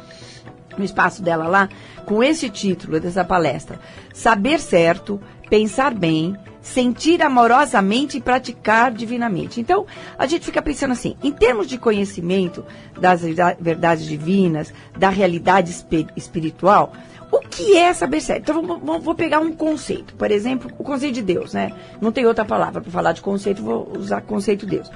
no 0.77 0.83
espaço 0.83 1.21
dela 1.21 1.47
lá, 1.47 1.69
com 2.05 2.23
esse 2.23 2.49
título 2.49 2.99
dessa 2.99 3.23
palestra: 3.23 3.79
Saber 4.13 4.59
certo, 4.59 5.19
pensar 5.49 5.93
bem, 5.93 6.35
sentir 6.61 7.21
amorosamente 7.21 8.17
e 8.17 8.21
praticar 8.21 8.91
divinamente. 8.91 9.61
Então, 9.61 9.85
a 10.17 10.25
gente 10.25 10.45
fica 10.45 10.61
pensando 10.61 10.91
assim, 10.91 11.15
em 11.23 11.31
termos 11.31 11.67
de 11.67 11.77
conhecimento 11.77 12.63
das 12.99 13.21
verdades 13.59 14.05
divinas, 14.05 14.73
da 14.97 15.09
realidade 15.09 15.73
espiritual, 16.15 16.93
o 17.31 17.39
que 17.39 17.75
é 17.77 17.93
saber 17.93 18.21
certo? 18.21 18.41
Então, 18.41 18.61
vamos, 18.61 19.03
vou 19.03 19.15
pegar 19.15 19.39
um 19.39 19.51
conceito. 19.51 20.13
Por 20.15 20.31
exemplo, 20.31 20.71
o 20.77 20.83
conceito 20.83 21.15
de 21.15 21.21
Deus, 21.21 21.53
né? 21.53 21.73
Não 21.99 22.11
tem 22.11 22.25
outra 22.25 22.45
palavra 22.45 22.81
para 22.81 22.91
falar 22.91 23.11
de 23.11 23.21
conceito, 23.21 23.61
vou 23.61 23.91
usar 23.97 24.21
conceito 24.21 24.65
Deus. 24.65 24.89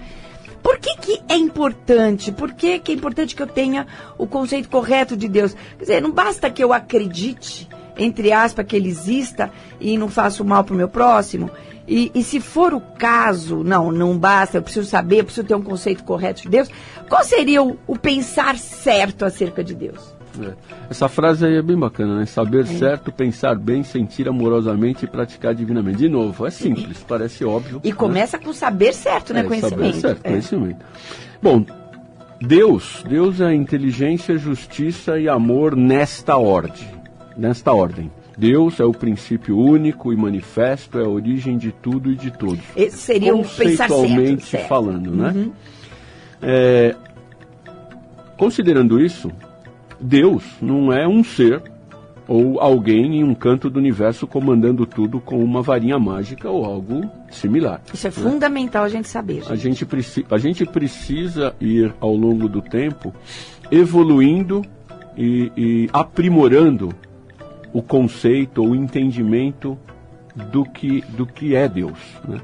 Por 0.64 0.78
que, 0.78 0.96
que 0.98 1.22
é 1.28 1.36
importante? 1.36 2.32
Por 2.32 2.54
que, 2.54 2.80
que 2.80 2.92
é 2.92 2.96
importante 2.96 3.36
que 3.36 3.42
eu 3.42 3.48
tenha 3.48 3.88
o 4.18 4.28
conceito 4.28 4.70
correto 4.70 5.18
de 5.18 5.28
Deus? 5.28 5.56
Quer 5.78 5.84
dizer, 5.84 6.02
não 6.02 6.12
basta 6.12 6.50
que 6.50 6.64
eu 6.64 6.72
acredite 6.72 7.68
entre 7.98 8.32
aspas, 8.32 8.66
que 8.66 8.76
ele 8.76 8.90
exista 8.90 9.52
e 9.80 9.98
não 9.98 10.10
faço 10.10 10.44
mal 10.44 10.64
para 10.64 10.74
o 10.74 10.78
meu 10.78 10.90
próximo. 10.90 11.50
E, 11.88 12.12
e, 12.14 12.24
se 12.24 12.40
for 12.40 12.74
o 12.74 12.80
caso, 12.80 13.64
não, 13.64 13.92
não 13.92 14.18
basta, 14.18 14.58
eu 14.58 14.62
preciso 14.62 14.88
saber, 14.88 15.20
eu 15.20 15.26
preciso 15.26 15.48
ter 15.48 15.56
um 15.56 15.64
conceito 15.64 16.04
correto 16.04 16.44
de 16.44 16.50
Deus. 16.50 16.70
Qual 17.10 17.24
seria 17.24 17.62
o, 17.62 17.78
o 17.86 17.98
pensar 17.98 18.58
certo 18.58 19.26
acerca 19.26 19.64
de 19.64 19.74
Deus? 19.74 20.16
É. 20.40 20.54
Essa 20.90 21.08
frase 21.10 21.46
aí 21.46 21.56
é 21.56 21.62
bem 21.62 21.78
bacana, 21.78 22.20
né? 22.20 22.26
Saber 22.26 22.62
é. 22.62 22.66
certo, 22.66 23.12
pensar 23.12 23.56
bem, 23.56 23.84
sentir 23.84 24.28
amorosamente 24.28 25.06
e 25.06 25.08
praticar 25.08 25.56
divinamente. 25.56 25.98
De 25.98 26.10
novo, 26.10 26.46
é 26.46 26.52
simples, 26.52 27.04
parece 27.08 27.44
óbvio. 27.44 27.82
E 27.84 27.90
né? 27.90 27.96
começa 27.96 28.38
com 28.38 28.54
saber 28.54 28.94
certo, 28.94 29.34
né? 29.34 29.42
É, 29.42 29.44
conhecimento. 29.44 29.80
Saber 29.80 29.94
certo, 29.94 30.26
é. 30.26 30.30
conhecimento. 30.30 30.86
Bom, 31.42 31.66
Deus, 32.40 33.04
Deus 33.08 33.42
é 33.42 33.54
inteligência, 33.54 34.38
justiça 34.38 35.20
e 35.20 35.28
amor 35.28 35.76
nesta 35.76 36.38
ordem 36.38 37.02
nesta 37.36 37.74
ordem. 37.74 38.12
Deus 38.38 38.80
é 38.80 38.86
o 38.86 38.92
princípio 38.92 39.58
único 39.58 40.14
e 40.14 40.16
manifesto, 40.16 41.00
é 41.00 41.04
a 41.04 41.10
origem 41.10 41.58
de 41.58 41.72
tudo 41.72 42.12
e 42.12 42.16
de 42.16 42.32
todos. 42.32 42.64
Esse 42.76 42.98
seria 42.98 43.36
um 43.36 43.44
Conceitualmente 43.44 44.46
certo, 44.46 44.68
falando, 44.68 45.12
né? 45.12 45.32
Uhum. 45.36 45.52
É, 46.42 46.96
considerando 48.38 49.00
isso, 49.00 49.32
Deus 50.02 50.44
não 50.62 50.92
é 50.92 51.08
um 51.08 51.24
ser 51.24 51.62
ou 52.28 52.60
alguém 52.60 53.18
em 53.18 53.24
um 53.24 53.34
canto 53.34 53.70
do 53.70 53.78
universo 53.78 54.26
comandando 54.26 54.86
tudo 54.86 55.20
com 55.20 55.44
uma 55.44 55.62
varinha 55.62 56.00
mágica 56.00 56.50
ou 56.50 56.64
algo 56.64 57.10
similar. 57.30 57.82
Isso 57.94 58.08
é 58.08 58.10
né? 58.10 58.16
fundamental 58.16 58.84
a 58.84 58.90
gente 58.90 59.08
saber. 59.08 59.42
Gente. 59.42 59.52
A, 59.52 59.56
gente 59.56 59.88
a 60.32 60.38
gente 60.38 60.66
precisa 60.66 61.54
ir 61.60 61.94
ao 62.00 62.16
longo 62.16 62.48
do 62.48 62.62
tempo 62.62 63.14
evoluindo 63.70 64.62
e, 65.18 65.52
e 65.58 65.90
aprimorando 65.92 66.94
o 67.74 67.82
conceito 67.82 68.62
ou 68.62 68.70
o 68.70 68.76
entendimento 68.76 69.78
do 70.52 70.64
que, 70.64 71.02
do 71.10 71.26
que 71.26 71.56
é 71.56 71.68
Deus. 71.68 72.00
Né? 72.28 72.40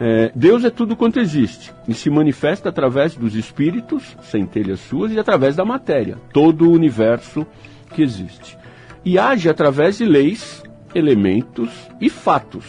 É, 0.00 0.32
Deus 0.34 0.64
é 0.64 0.70
tudo 0.70 0.96
quanto 0.96 1.20
existe 1.20 1.72
e 1.86 1.94
se 1.94 2.10
manifesta 2.10 2.68
através 2.68 3.14
dos 3.14 3.34
espíritos, 3.34 4.16
centelhas 4.22 4.80
suas, 4.80 5.12
e 5.12 5.18
através 5.18 5.54
da 5.54 5.64
matéria, 5.64 6.18
todo 6.32 6.68
o 6.68 6.72
universo 6.72 7.46
que 7.92 8.02
existe. 8.02 8.58
E 9.04 9.18
age 9.18 9.48
através 9.48 9.98
de 9.98 10.04
leis, 10.04 10.62
elementos 10.94 11.70
e 12.00 12.08
fatos, 12.10 12.64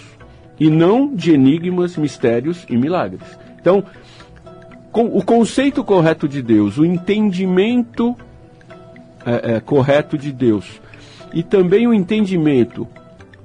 e 0.59 0.69
não 0.69 1.13
de 1.13 1.31
enigmas, 1.31 1.97
mistérios 1.97 2.65
e 2.69 2.77
milagres. 2.77 3.39
Então, 3.59 3.83
o 4.93 5.23
conceito 5.23 5.83
correto 5.83 6.27
de 6.27 6.41
Deus, 6.41 6.77
o 6.77 6.85
entendimento 6.85 8.15
é, 9.25 9.55
é, 9.55 9.59
correto 9.59 10.17
de 10.17 10.31
Deus, 10.31 10.79
e 11.33 11.43
também 11.43 11.87
o 11.87 11.93
entendimento 11.93 12.87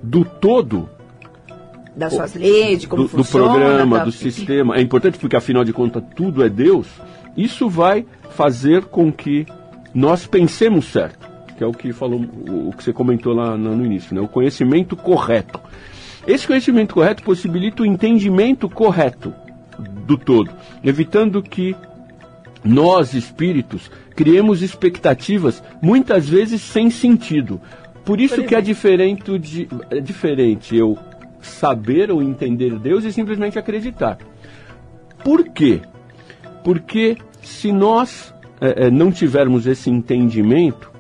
do 0.03 0.25
todo 0.25 0.89
das 2.01 2.15
suas 2.15 2.35
leis, 2.35 2.81
de 2.81 2.89
como 2.89 3.03
do, 3.03 3.09
funciona, 3.11 3.47
do 3.47 3.53
programa, 3.53 3.99
da... 3.99 4.05
do 4.05 4.13
sistema. 4.13 4.77
É 4.77 4.81
importante 4.81 5.19
porque 5.19 5.37
afinal 5.37 5.63
de 5.63 5.73
contas 5.73 6.03
tudo 6.17 6.43
é 6.43 6.49
Deus. 6.49 6.87
Isso 7.37 7.69
vai 7.69 8.07
fazer 8.31 8.87
com 8.87 9.13
que 9.13 9.47
nós 9.95 10.27
pensemos 10.27 10.87
certo, 10.87 11.29
que 11.57 11.63
é 11.63 11.67
o 11.67 11.73
que 11.73 11.93
falou, 11.93 12.21
o 12.21 12.73
que 12.73 12.83
você 12.83 12.93
comentou 12.93 13.35
lá 13.35 13.57
no 13.57 13.85
início, 13.85 14.15
né? 14.15 14.21
O 14.21 14.29
conhecimento 14.29 14.97
correto. 14.97 15.61
Esse 16.27 16.47
conhecimento 16.47 16.95
correto 16.95 17.23
possibilita 17.23 17.83
o 17.83 17.87
entendimento 17.87 18.69
correto 18.69 19.35
do 20.07 20.17
todo, 20.17 20.51
evitando 20.83 21.43
que 21.43 21.77
nós 22.65 23.15
espíritos 23.15 23.91
criemos 24.15 24.63
expectativas 24.63 25.63
muitas 25.83 26.29
vezes 26.29 26.63
sem 26.63 26.91
sentido. 26.91 27.61
Por 28.05 28.21
isso 28.21 28.43
que 28.43 28.55
é 28.55 28.61
diferente, 28.61 29.39
de, 29.39 29.69
é 29.91 30.01
diferente 30.01 30.77
eu 30.77 30.99
saber 31.41 32.11
ou 32.11 32.23
entender 32.23 32.79
Deus 32.79 33.05
e 33.05 33.13
simplesmente 33.13 33.59
acreditar. 33.59 34.19
Por 35.25 35.49
quê? 35.49 35.81
Porque 36.65 37.17
se 37.43 37.73
nós 37.73 38.35
é, 38.61 38.87
é, 38.87 38.91
não 38.91 39.11
tivermos 39.11 39.67
esse 39.67 39.91
entendimento, 39.91 40.91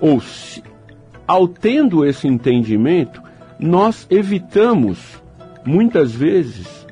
ou 0.00 0.20
se, 0.20 0.62
ao 1.26 1.46
tendo 1.46 2.04
esse 2.04 2.26
entendimento, 2.26 3.22
nós 3.58 4.06
evitamos 4.10 5.22
muitas 5.64 6.12
vezes 6.14 6.86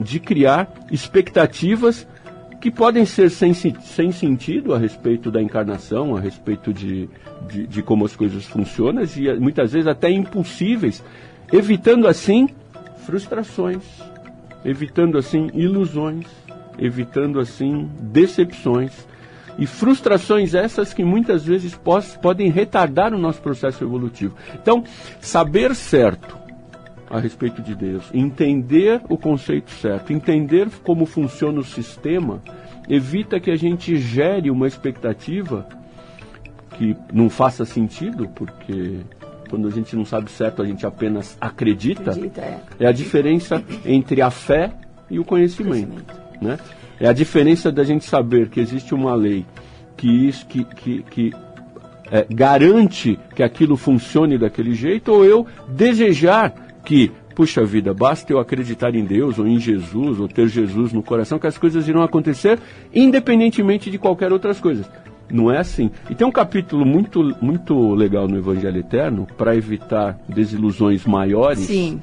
de 0.00 0.20
criar 0.20 0.70
expectativas 0.90 2.06
que 2.60 2.70
podem 2.70 3.04
ser 3.04 3.30
sem, 3.30 3.54
sem 3.54 4.10
sentido 4.10 4.74
a 4.74 4.78
respeito 4.78 5.30
da 5.30 5.40
encarnação, 5.40 6.16
a 6.16 6.20
respeito 6.20 6.72
de, 6.72 7.08
de, 7.48 7.66
de 7.66 7.82
como 7.82 8.04
as 8.04 8.16
coisas 8.16 8.44
funcionam, 8.46 9.02
e 9.16 9.38
muitas 9.38 9.72
vezes 9.72 9.86
até 9.86 10.10
impossíveis 10.10 11.02
evitando 11.52 12.06
assim 12.06 12.48
frustrações, 13.04 13.82
evitando 14.64 15.16
assim 15.18 15.50
ilusões, 15.54 16.26
evitando 16.78 17.40
assim 17.40 17.90
decepções 18.00 18.92
e 19.58 19.66
frustrações 19.66 20.54
essas 20.54 20.94
que 20.94 21.04
muitas 21.04 21.44
vezes 21.44 21.78
podem 22.22 22.50
retardar 22.50 23.12
o 23.12 23.18
nosso 23.18 23.40
processo 23.40 23.82
evolutivo. 23.82 24.36
Então, 24.54 24.84
saber 25.20 25.74
certo 25.74 26.38
a 27.10 27.18
respeito 27.18 27.62
de 27.62 27.74
Deus, 27.74 28.04
entender 28.12 29.00
o 29.08 29.16
conceito 29.16 29.70
certo, 29.70 30.12
entender 30.12 30.68
como 30.84 31.06
funciona 31.06 31.58
o 31.58 31.64
sistema, 31.64 32.40
evita 32.88 33.40
que 33.40 33.50
a 33.50 33.56
gente 33.56 33.96
gere 33.96 34.50
uma 34.50 34.66
expectativa 34.66 35.66
que 36.76 36.96
não 37.12 37.28
faça 37.28 37.64
sentido, 37.64 38.28
porque 38.28 39.00
quando 39.48 39.68
a 39.68 39.70
gente 39.70 39.94
não 39.96 40.04
sabe 40.04 40.30
certo, 40.30 40.62
a 40.62 40.66
gente 40.66 40.86
apenas 40.86 41.36
acredita, 41.40 42.10
acredita 42.10 42.40
é. 42.40 42.60
é. 42.80 42.86
a 42.86 42.92
diferença 42.92 43.62
entre 43.84 44.22
a 44.22 44.30
fé 44.30 44.72
e 45.10 45.18
o 45.18 45.24
conhecimento. 45.24 45.88
conhecimento. 45.88 46.14
Né? 46.40 46.58
É 47.00 47.08
a 47.08 47.12
diferença 47.12 47.70
da 47.70 47.84
gente 47.84 48.04
saber 48.04 48.48
que 48.48 48.60
existe 48.60 48.94
uma 48.94 49.14
lei 49.14 49.44
que, 49.96 50.08
isso, 50.08 50.46
que, 50.46 50.64
que, 50.64 51.02
que 51.02 51.32
é, 52.10 52.26
garante 52.30 53.18
que 53.34 53.42
aquilo 53.42 53.76
funcione 53.76 54.38
daquele 54.38 54.74
jeito, 54.74 55.12
ou 55.12 55.24
eu 55.24 55.46
desejar 55.68 56.54
que, 56.84 57.10
puxa 57.34 57.64
vida, 57.64 57.92
basta 57.92 58.32
eu 58.32 58.38
acreditar 58.38 58.94
em 58.94 59.04
Deus, 59.04 59.38
ou 59.38 59.46
em 59.46 59.58
Jesus, 59.58 60.18
ou 60.18 60.28
ter 60.28 60.48
Jesus 60.48 60.92
no 60.92 61.02
coração, 61.02 61.38
que 61.38 61.46
as 61.46 61.58
coisas 61.58 61.86
irão 61.86 62.02
acontecer, 62.02 62.58
independentemente 62.94 63.90
de 63.90 63.98
qualquer 63.98 64.32
outras 64.32 64.60
coisas. 64.60 64.88
Não 65.30 65.50
é 65.50 65.58
assim. 65.58 65.90
E 66.08 66.14
tem 66.14 66.26
um 66.26 66.32
capítulo 66.32 66.84
muito, 66.86 67.36
muito 67.40 67.94
legal 67.94 68.26
no 68.26 68.36
Evangelho 68.36 68.78
Eterno, 68.78 69.26
para 69.36 69.54
evitar 69.56 70.18
desilusões 70.28 71.04
maiores, 71.04 71.60
Sim. 71.60 72.00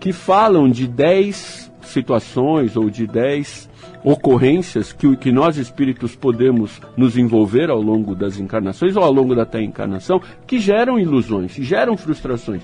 que 0.00 0.12
falam 0.12 0.68
de 0.68 0.86
dez 0.86 1.70
situações 1.82 2.76
ou 2.76 2.90
de 2.90 3.06
dez 3.06 3.68
ocorrências 4.02 4.92
que, 4.92 5.16
que 5.16 5.32
nós 5.32 5.56
espíritos 5.56 6.14
podemos 6.14 6.80
nos 6.96 7.16
envolver 7.16 7.70
ao 7.70 7.80
longo 7.80 8.14
das 8.14 8.38
encarnações 8.38 8.96
ou 8.96 9.02
ao 9.02 9.12
longo 9.12 9.34
da 9.34 9.42
até 9.42 9.62
encarnação, 9.62 10.20
que 10.46 10.58
geram 10.58 10.98
ilusões, 10.98 11.52
geram 11.52 11.96
frustrações. 11.96 12.62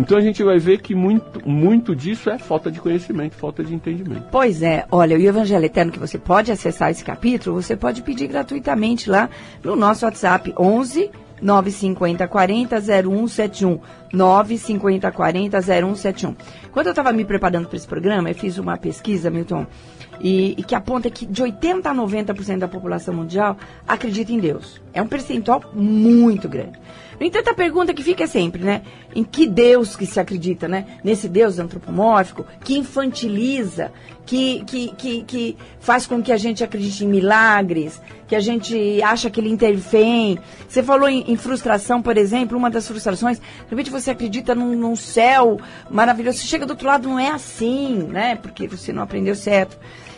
Então 0.00 0.16
a 0.16 0.20
gente 0.22 0.42
vai 0.42 0.58
ver 0.58 0.80
que 0.80 0.94
muito, 0.94 1.46
muito 1.46 1.94
disso 1.94 2.30
é 2.30 2.38
falta 2.38 2.70
de 2.70 2.80
conhecimento, 2.80 3.36
falta 3.36 3.62
de 3.62 3.74
entendimento. 3.74 4.28
Pois 4.30 4.62
é, 4.62 4.86
olha, 4.90 5.14
o 5.16 5.20
Evangelho 5.20 5.66
Eterno 5.66 5.92
que 5.92 5.98
você 5.98 6.16
pode 6.16 6.50
acessar 6.50 6.90
esse 6.90 7.04
capítulo, 7.04 7.60
você 7.60 7.76
pode 7.76 8.00
pedir 8.00 8.26
gratuitamente 8.26 9.10
lá 9.10 9.28
no 9.62 9.76
nosso 9.76 10.06
WhatsApp 10.06 10.54
11 10.58 11.10
950 11.42 12.26
40 12.26 12.80
0171. 12.80 13.80
950 14.12 15.12
40 15.12 15.60
0171. 15.60 16.34
Quando 16.72 16.86
eu 16.86 16.90
estava 16.90 17.12
me 17.12 17.24
preparando 17.24 17.68
para 17.68 17.76
esse 17.76 17.86
programa, 17.86 18.30
eu 18.30 18.34
fiz 18.34 18.56
uma 18.56 18.76
pesquisa, 18.78 19.30
Milton, 19.30 19.66
e, 20.20 20.54
e, 20.56 20.62
que 20.62 20.74
aponta 20.74 21.10
que 21.10 21.26
de 21.26 21.42
80% 21.42 21.86
a 21.86 21.94
90% 21.94 22.58
da 22.58 22.68
população 22.68 23.14
mundial 23.14 23.56
acredita 23.86 24.32
em 24.32 24.38
Deus. 24.38 24.80
É 24.92 25.00
um 25.00 25.06
percentual 25.06 25.62
muito 25.74 26.48
grande. 26.48 26.78
No 27.20 27.26
entanto, 27.26 27.50
a 27.50 27.54
pergunta 27.54 27.92
que 27.92 28.02
fica 28.02 28.24
é 28.24 28.26
sempre, 28.26 28.64
né? 28.64 28.80
Em 29.14 29.22
que 29.22 29.46
Deus 29.46 29.94
que 29.94 30.06
se 30.06 30.18
acredita, 30.18 30.66
né? 30.66 30.86
Nesse 31.04 31.28
Deus 31.28 31.58
antropomórfico 31.58 32.46
que 32.64 32.78
infantiliza, 32.78 33.92
que, 34.24 34.64
que, 34.64 34.88
que, 34.96 35.22
que 35.24 35.56
faz 35.80 36.06
com 36.06 36.22
que 36.22 36.32
a 36.32 36.38
gente 36.38 36.64
acredite 36.64 37.04
em 37.04 37.08
milagres, 37.08 38.00
que 38.26 38.34
a 38.34 38.40
gente 38.40 39.02
acha 39.02 39.28
que 39.28 39.38
ele 39.38 39.50
intervém. 39.50 40.38
Você 40.66 40.82
falou 40.82 41.10
em, 41.10 41.30
em 41.30 41.36
frustração, 41.36 42.00
por 42.00 42.16
exemplo, 42.16 42.56
uma 42.56 42.70
das 42.70 42.88
frustrações, 42.88 43.38
de 43.38 43.44
repente 43.68 43.90
você 43.90 44.12
acredita 44.12 44.54
num, 44.54 44.74
num 44.74 44.96
céu 44.96 45.60
maravilhoso, 45.90 46.38
você 46.38 46.46
chega 46.46 46.64
do 46.64 46.70
outro 46.70 46.86
lado, 46.86 47.06
não 47.06 47.18
é 47.18 47.28
assim, 47.28 48.02
né? 48.08 48.36
Porque 48.36 48.66
você 48.66 48.94
não 48.94 49.02
aprendeu 49.02 49.34
certo. 49.34 49.76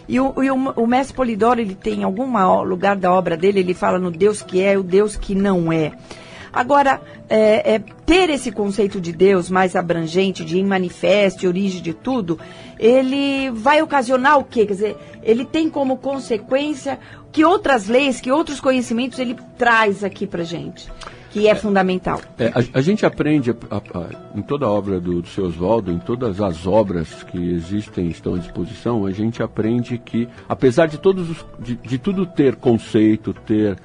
E 0.08 0.20
o, 0.20 0.26
o, 0.26 0.82
o 0.82 0.86
mestre 0.86 1.16
Polidoro, 1.16 1.60
ele 1.60 1.74
tem 1.74 2.02
em 2.02 2.04
algum 2.04 2.30
lugar 2.62 2.94
da 2.94 3.12
obra 3.12 3.36
dele, 3.36 3.58
ele 3.58 3.74
fala 3.74 3.98
no 3.98 4.10
Deus 4.12 4.40
que 4.40 4.60
é 4.60 4.74
e 4.74 4.76
o 4.76 4.84
Deus 4.84 5.16
que 5.16 5.34
não 5.34 5.72
é. 5.72 5.90
Agora, 6.52 7.00
é, 7.28 7.74
é, 7.74 7.78
ter 8.04 8.28
esse 8.28 8.52
conceito 8.52 9.00
de 9.00 9.12
Deus 9.12 9.48
mais 9.48 9.74
abrangente, 9.74 10.44
de 10.44 10.62
manifesto, 10.62 11.46
origem 11.46 11.80
de 11.82 11.94
tudo, 11.94 12.38
ele 12.78 13.50
vai 13.50 13.80
ocasionar 13.80 14.38
o 14.38 14.44
quê? 14.44 14.66
Quer 14.66 14.72
dizer, 14.72 14.96
ele 15.22 15.44
tem 15.44 15.70
como 15.70 15.96
consequência 15.96 16.98
que 17.30 17.44
outras 17.44 17.88
leis, 17.88 18.20
que 18.20 18.30
outros 18.30 18.60
conhecimentos 18.60 19.18
ele 19.18 19.36
traz 19.56 20.04
aqui 20.04 20.26
para 20.26 20.44
gente 20.44 20.90
que 21.32 21.48
é, 21.48 21.50
é 21.50 21.54
fundamental. 21.54 22.20
É, 22.38 22.48
a, 22.48 22.78
a, 22.78 22.80
gente 22.82 23.06
aprende 23.06 23.50
a, 23.50 23.54
a, 23.76 24.38
em 24.38 24.42
toda 24.42 24.66
a 24.66 24.70
obra 24.70 25.00
do, 25.00 25.22
do 25.22 25.28
seu 25.28 25.46
Oswaldo, 25.46 25.90
em 25.90 25.98
todas 25.98 26.40
as 26.40 26.66
obras 26.66 27.22
que 27.24 27.38
existem 27.54 28.08
estão 28.08 28.34
à 28.34 28.38
disposição, 28.38 29.06
a 29.06 29.10
gente 29.10 29.42
aprende 29.42 29.98
que, 29.98 30.28
apesar 30.48 30.86
de 30.86 30.98
todos 30.98 31.30
os, 31.30 31.46
de, 31.58 31.74
de 31.76 31.98
tudo 31.98 32.26
ter 32.26 32.56
conceito, 32.56 33.32
ter 33.32 33.78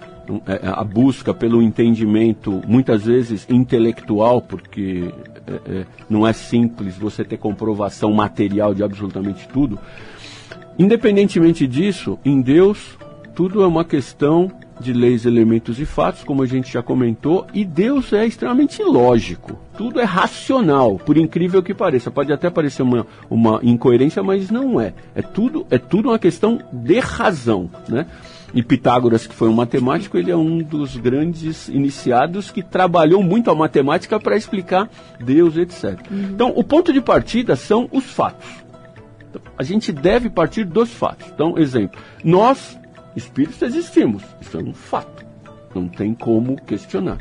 a 0.61 0.83
busca 0.83 1.33
pelo 1.33 1.61
entendimento, 1.61 2.61
muitas 2.67 3.05
vezes 3.05 3.45
intelectual, 3.49 4.41
porque 4.41 5.13
é, 5.47 5.79
é, 5.79 5.85
não 6.09 6.27
é 6.27 6.33
simples 6.33 6.97
você 6.97 7.23
ter 7.23 7.37
comprovação 7.37 8.11
material 8.13 8.73
de 8.73 8.83
absolutamente 8.83 9.47
tudo. 9.47 9.79
Independentemente 10.77 11.65
disso, 11.65 12.19
em 12.23 12.41
Deus, 12.41 12.97
tudo 13.33 13.63
é 13.63 13.67
uma 13.67 13.85
questão 13.85 14.51
de 14.79 14.93
leis, 14.93 15.25
elementos 15.25 15.79
e 15.79 15.85
fatos, 15.85 16.23
como 16.23 16.43
a 16.43 16.45
gente 16.45 16.71
já 16.71 16.83
comentou, 16.83 17.47
e 17.53 17.65
Deus 17.65 18.13
é 18.13 18.25
extremamente 18.25 18.83
lógico. 18.83 19.57
Tudo 19.77 19.99
é 19.99 20.03
racional, 20.03 20.97
por 20.97 21.17
incrível 21.17 21.63
que 21.63 21.73
pareça. 21.73 22.11
Pode 22.11 22.31
até 22.31 22.49
parecer 22.49 22.83
uma, 22.83 23.05
uma 23.29 23.59
incoerência, 23.63 24.21
mas 24.21 24.51
não 24.51 24.79
é. 24.79 24.93
É 25.15 25.21
tudo, 25.21 25.65
é 25.69 25.77
tudo 25.77 26.09
uma 26.09 26.19
questão 26.19 26.59
de 26.71 26.99
razão, 26.99 27.69
né? 27.87 28.05
E 28.53 28.63
Pitágoras, 28.63 29.27
que 29.27 29.35
foi 29.35 29.49
um 29.49 29.53
matemático, 29.53 30.17
ele 30.17 30.31
é 30.31 30.35
um 30.35 30.59
dos 30.59 30.95
grandes 30.95 31.67
iniciados 31.67 32.49
que 32.49 32.63
trabalhou 32.63 33.21
muito 33.21 33.51
a 33.51 33.55
matemática 33.55 34.19
para 34.19 34.37
explicar 34.37 34.89
Deus, 35.19 35.57
etc. 35.57 35.99
Uhum. 36.09 36.29
Então, 36.33 36.53
o 36.55 36.63
ponto 36.63 36.93
de 36.93 37.01
partida 37.01 37.55
são 37.55 37.89
os 37.91 38.05
fatos. 38.05 38.47
Então, 39.29 39.41
a 39.57 39.63
gente 39.63 39.91
deve 39.91 40.29
partir 40.29 40.63
dos 40.63 40.93
fatos. 40.93 41.27
Então, 41.27 41.57
exemplo, 41.57 41.99
nós 42.23 42.79
espíritos 43.15 43.61
existimos. 43.61 44.23
Isso 44.39 44.57
é 44.57 44.61
um 44.61 44.73
fato. 44.73 45.25
Não 45.75 45.87
tem 45.87 46.13
como 46.13 46.55
questionar. 46.61 47.17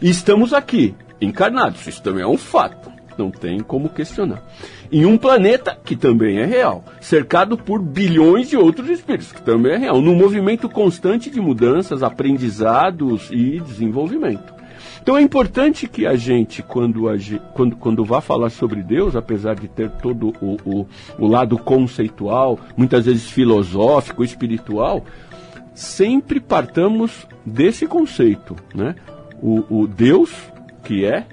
E 0.00 0.08
estamos 0.10 0.52
aqui, 0.52 0.94
encarnados. 1.20 1.86
Isso 1.86 2.02
também 2.02 2.22
é 2.22 2.26
um 2.26 2.36
fato. 2.36 2.91
Não 3.16 3.30
tem 3.30 3.60
como 3.60 3.88
questionar. 3.88 4.42
Em 4.90 5.04
um 5.04 5.16
planeta 5.16 5.78
que 5.84 5.96
também 5.96 6.38
é 6.38 6.44
real, 6.44 6.84
cercado 7.00 7.56
por 7.56 7.80
bilhões 7.80 8.48
de 8.48 8.56
outros 8.56 8.88
espíritos, 8.88 9.32
que 9.32 9.42
também 9.42 9.72
é 9.72 9.76
real, 9.76 10.00
num 10.00 10.14
movimento 10.14 10.68
constante 10.68 11.30
de 11.30 11.40
mudanças, 11.40 12.02
aprendizados 12.02 13.28
e 13.30 13.60
desenvolvimento. 13.60 14.62
Então 15.02 15.16
é 15.16 15.22
importante 15.22 15.88
que 15.88 16.06
a 16.06 16.14
gente, 16.14 16.62
quando, 16.62 17.08
a, 17.08 17.14
quando, 17.54 17.76
quando 17.76 18.04
vá 18.04 18.20
falar 18.20 18.50
sobre 18.50 18.82
Deus, 18.82 19.16
apesar 19.16 19.56
de 19.56 19.66
ter 19.66 19.90
todo 19.90 20.32
o, 20.40 20.56
o, 20.64 20.86
o 21.18 21.26
lado 21.26 21.58
conceitual, 21.58 22.58
muitas 22.76 23.06
vezes 23.06 23.28
filosófico, 23.28 24.22
espiritual, 24.22 25.04
sempre 25.74 26.38
partamos 26.38 27.26
desse 27.44 27.84
conceito. 27.86 28.54
Né? 28.72 28.94
O, 29.42 29.82
o 29.82 29.86
Deus, 29.88 30.30
que 30.84 31.04
é, 31.04 31.26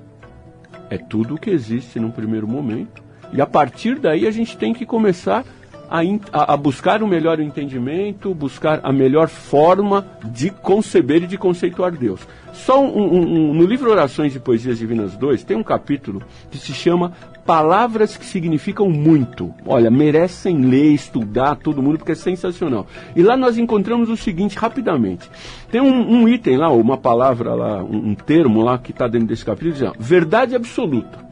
é 0.89 0.97
tudo 0.97 1.35
o 1.35 1.37
que 1.37 1.49
existe 1.49 1.99
num 1.99 2.11
primeiro 2.11 2.47
momento, 2.47 3.03
e 3.31 3.41
a 3.41 3.45
partir 3.45 3.99
daí 3.99 4.25
a 4.25 4.31
gente 4.31 4.57
tem 4.57 4.73
que 4.73 4.85
começar 4.85 5.45
a, 5.89 6.53
a, 6.53 6.57
buscar 6.57 7.01
um 7.01 7.07
melhor 7.07 7.39
entendimento, 7.39 8.33
buscar 8.33 8.79
a 8.83 8.91
melhor 8.91 9.27
forma 9.27 10.05
de 10.23 10.51
conceber 10.51 11.23
e 11.23 11.27
de 11.27 11.37
conceituar 11.37 11.91
Deus. 11.91 12.21
Só 12.53 12.83
um, 12.83 13.15
um, 13.15 13.53
no 13.53 13.65
livro 13.65 13.89
Orações 13.89 14.35
e 14.35 14.39
Poesias 14.39 14.77
Divinas 14.77 15.15
2 15.15 15.43
tem 15.43 15.57
um 15.57 15.63
capítulo 15.63 16.21
que 16.51 16.57
se 16.57 16.73
chama 16.73 17.13
Palavras 17.49 18.15
que 18.15 18.27
Significam 18.27 18.91
Muito. 18.91 19.51
Olha, 19.65 19.89
merecem 19.89 20.61
ler, 20.61 20.93
estudar 20.93 21.55
todo 21.55 21.81
mundo, 21.81 21.97
porque 21.97 22.11
é 22.11 22.15
sensacional. 22.15 22.85
E 23.15 23.23
lá 23.23 23.35
nós 23.35 23.57
encontramos 23.57 24.07
o 24.07 24.15
seguinte, 24.15 24.55
rapidamente. 24.55 25.27
Tem 25.71 25.81
um, 25.81 26.27
item 26.27 26.57
lá, 26.57 26.69
uma 26.69 26.95
palavra 26.95 27.55
lá, 27.55 27.83
um, 27.83 28.13
termo 28.13 28.61
lá 28.61 28.77
que 28.77 28.91
está 28.91 29.07
dentro 29.07 29.29
desse 29.29 29.43
capítulo, 29.43 29.73
diz, 29.73 29.91
verdade 29.97 30.55
absoluta. 30.55 31.25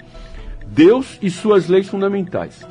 Deus 0.65 1.19
e 1.21 1.30
suas 1.30 1.67
leis 1.67 1.88
fundamentais. 1.88 2.65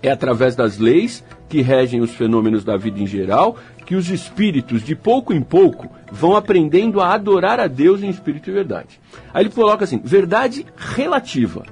É 0.00 0.12
através 0.12 0.54
das 0.54 0.78
leis 0.78 1.24
que 1.48 1.62
regem 1.62 2.00
os 2.00 2.12
fenômenos 2.12 2.62
da 2.62 2.76
vida 2.76 3.00
em 3.00 3.08
geral 3.08 3.56
que 3.84 3.96
os 3.96 4.08
espíritos, 4.08 4.84
de 4.84 4.94
pouco 4.94 5.32
em 5.32 5.42
pouco, 5.42 5.90
vão 6.12 6.36
aprendendo 6.36 7.00
a 7.00 7.12
adorar 7.12 7.58
a 7.58 7.66
Deus 7.66 8.04
em 8.04 8.08
espírito 8.08 8.50
e 8.50 8.52
verdade. 8.52 9.00
Aí 9.34 9.42
ele 9.42 9.50
coloca 9.50 9.82
assim: 9.82 10.00
verdade 10.04 10.64
relativa. 10.76 11.64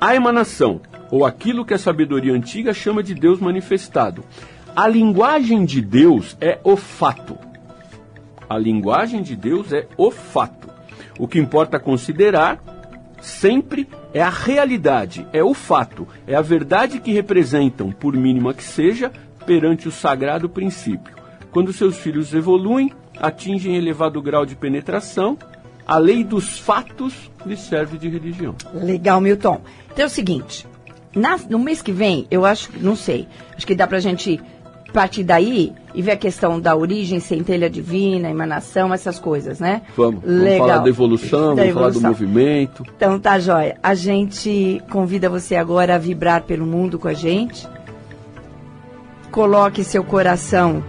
A 0.00 0.14
emanação, 0.14 0.80
ou 1.10 1.26
aquilo 1.26 1.64
que 1.64 1.74
a 1.74 1.78
sabedoria 1.78 2.32
antiga 2.32 2.72
chama 2.72 3.02
de 3.02 3.14
Deus 3.14 3.40
manifestado. 3.40 4.24
A 4.76 4.86
linguagem 4.86 5.64
de 5.64 5.80
Deus 5.80 6.36
é 6.40 6.60
o 6.62 6.76
fato. 6.76 7.36
A 8.48 8.56
linguagem 8.56 9.22
de 9.22 9.34
Deus 9.34 9.72
é 9.72 9.86
o 9.96 10.10
fato. 10.10 10.68
O 11.18 11.26
que 11.26 11.38
importa 11.38 11.80
considerar 11.80 12.62
sempre 13.20 13.88
é 14.14 14.22
a 14.22 14.30
realidade, 14.30 15.26
é 15.32 15.42
o 15.42 15.52
fato, 15.52 16.06
é 16.26 16.34
a 16.36 16.40
verdade 16.40 17.00
que 17.00 17.12
representam, 17.12 17.90
por 17.90 18.16
mínima 18.16 18.54
que 18.54 18.62
seja, 18.62 19.10
perante 19.44 19.88
o 19.88 19.92
sagrado 19.92 20.48
princípio. 20.48 21.16
Quando 21.50 21.72
seus 21.72 21.96
filhos 21.96 22.32
evoluem, 22.32 22.92
atingem 23.18 23.76
elevado 23.76 24.22
grau 24.22 24.46
de 24.46 24.54
penetração, 24.54 25.36
a 25.88 25.96
lei 25.96 26.22
dos 26.22 26.58
fatos 26.58 27.14
lhes 27.46 27.60
serve 27.60 27.96
de 27.96 28.10
religião. 28.10 28.54
Legal, 28.74 29.22
Milton. 29.22 29.62
Então 29.90 30.04
é 30.04 30.06
o 30.06 30.10
seguinte, 30.10 30.66
na, 31.14 31.38
no 31.48 31.58
mês 31.58 31.80
que 31.80 31.90
vem, 31.90 32.26
eu 32.30 32.44
acho, 32.44 32.70
não 32.78 32.94
sei, 32.94 33.26
acho 33.56 33.66
que 33.66 33.74
dá 33.74 33.86
pra 33.86 33.98
gente 33.98 34.38
partir 34.92 35.22
daí 35.22 35.72
e 35.94 36.02
ver 36.02 36.12
a 36.12 36.16
questão 36.16 36.60
da 36.60 36.76
origem, 36.76 37.20
centelha 37.20 37.68
divina, 37.68 38.30
emanação, 38.30 38.92
essas 38.92 39.18
coisas, 39.18 39.60
né? 39.60 39.82
Vamos, 39.96 40.20
vamos 40.22 40.42
Legal. 40.42 40.68
falar 40.68 40.78
da 40.78 40.88
evolução, 40.88 41.54
da 41.54 41.62
vamos 41.62 41.68
evolução. 41.68 42.02
falar 42.02 42.14
do 42.14 42.20
movimento. 42.20 42.84
Então 42.96 43.18
tá, 43.18 43.38
joia. 43.38 43.78
A 43.82 43.94
gente 43.94 44.82
convida 44.90 45.28
você 45.28 45.56
agora 45.56 45.94
a 45.94 45.98
vibrar 45.98 46.42
pelo 46.42 46.66
mundo 46.66 46.98
com 46.98 47.08
a 47.08 47.14
gente. 47.14 47.66
Coloque 49.30 49.84
seu 49.84 50.04
coração 50.04 50.82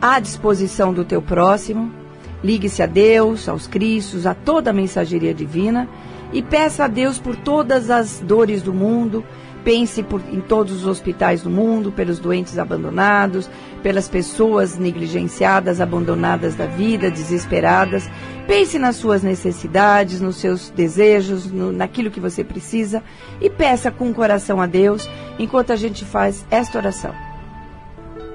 à 0.00 0.20
disposição 0.20 0.92
do 0.92 1.04
teu 1.04 1.22
próximo. 1.22 2.05
Ligue-se 2.46 2.80
a 2.80 2.86
Deus, 2.86 3.48
aos 3.48 3.66
Cristos, 3.66 4.24
a 4.24 4.32
toda 4.32 4.70
a 4.70 4.72
mensageria 4.72 5.34
divina 5.34 5.88
e 6.32 6.40
peça 6.40 6.84
a 6.84 6.86
Deus 6.86 7.18
por 7.18 7.34
todas 7.34 7.90
as 7.90 8.20
dores 8.20 8.62
do 8.62 8.72
mundo, 8.72 9.24
Pense 9.66 10.00
por, 10.00 10.22
em 10.32 10.40
todos 10.40 10.76
os 10.76 10.86
hospitais 10.86 11.42
do 11.42 11.50
mundo, 11.50 11.90
pelos 11.90 12.20
doentes 12.20 12.56
abandonados, 12.56 13.50
pelas 13.82 14.08
pessoas 14.08 14.78
negligenciadas, 14.78 15.80
abandonadas 15.80 16.54
da 16.54 16.66
vida, 16.66 17.10
desesperadas. 17.10 18.08
Pense 18.46 18.78
nas 18.78 18.94
suas 18.94 19.24
necessidades, 19.24 20.20
nos 20.20 20.36
seus 20.36 20.70
desejos, 20.70 21.50
no, 21.50 21.72
naquilo 21.72 22.12
que 22.12 22.20
você 22.20 22.44
precisa 22.44 23.02
e 23.40 23.50
peça 23.50 23.90
com 23.90 24.08
o 24.08 24.14
coração 24.14 24.60
a 24.60 24.66
Deus 24.66 25.10
enquanto 25.36 25.72
a 25.72 25.76
gente 25.76 26.04
faz 26.04 26.46
esta 26.48 26.78
oração. 26.78 27.25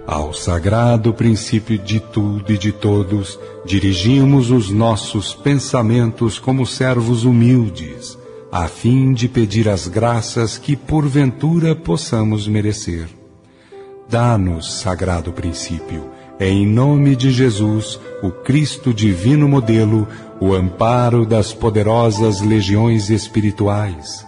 Ao 0.05 0.33
sagrado 0.33 1.13
princípio 1.13 1.77
de 1.77 1.99
tudo 1.99 2.51
e 2.51 2.57
de 2.57 2.71
todos, 2.71 3.39
dirigimos 3.65 4.51
os 4.51 4.69
nossos 4.69 5.33
pensamentos 5.33 6.39
como 6.39 6.65
servos 6.65 7.23
humildes 7.23 8.19
a 8.51 8.67
fim 8.67 9.13
de 9.13 9.29
pedir 9.29 9.69
as 9.69 9.87
graças 9.87 10.57
que 10.57 10.75
porventura 10.75 11.73
possamos 11.73 12.49
merecer. 12.49 13.07
Dá-nos, 14.09 14.81
sagrado 14.81 15.31
princípio, 15.31 16.11
em 16.37 16.67
nome 16.67 17.15
de 17.15 17.31
Jesus, 17.31 17.97
o 18.21 18.29
Cristo 18.29 18.93
divino 18.93 19.47
modelo, 19.47 20.05
o 20.41 20.53
amparo 20.53 21.25
das 21.25 21.53
poderosas 21.53 22.41
legiões 22.41 23.09
espirituais. 23.09 24.27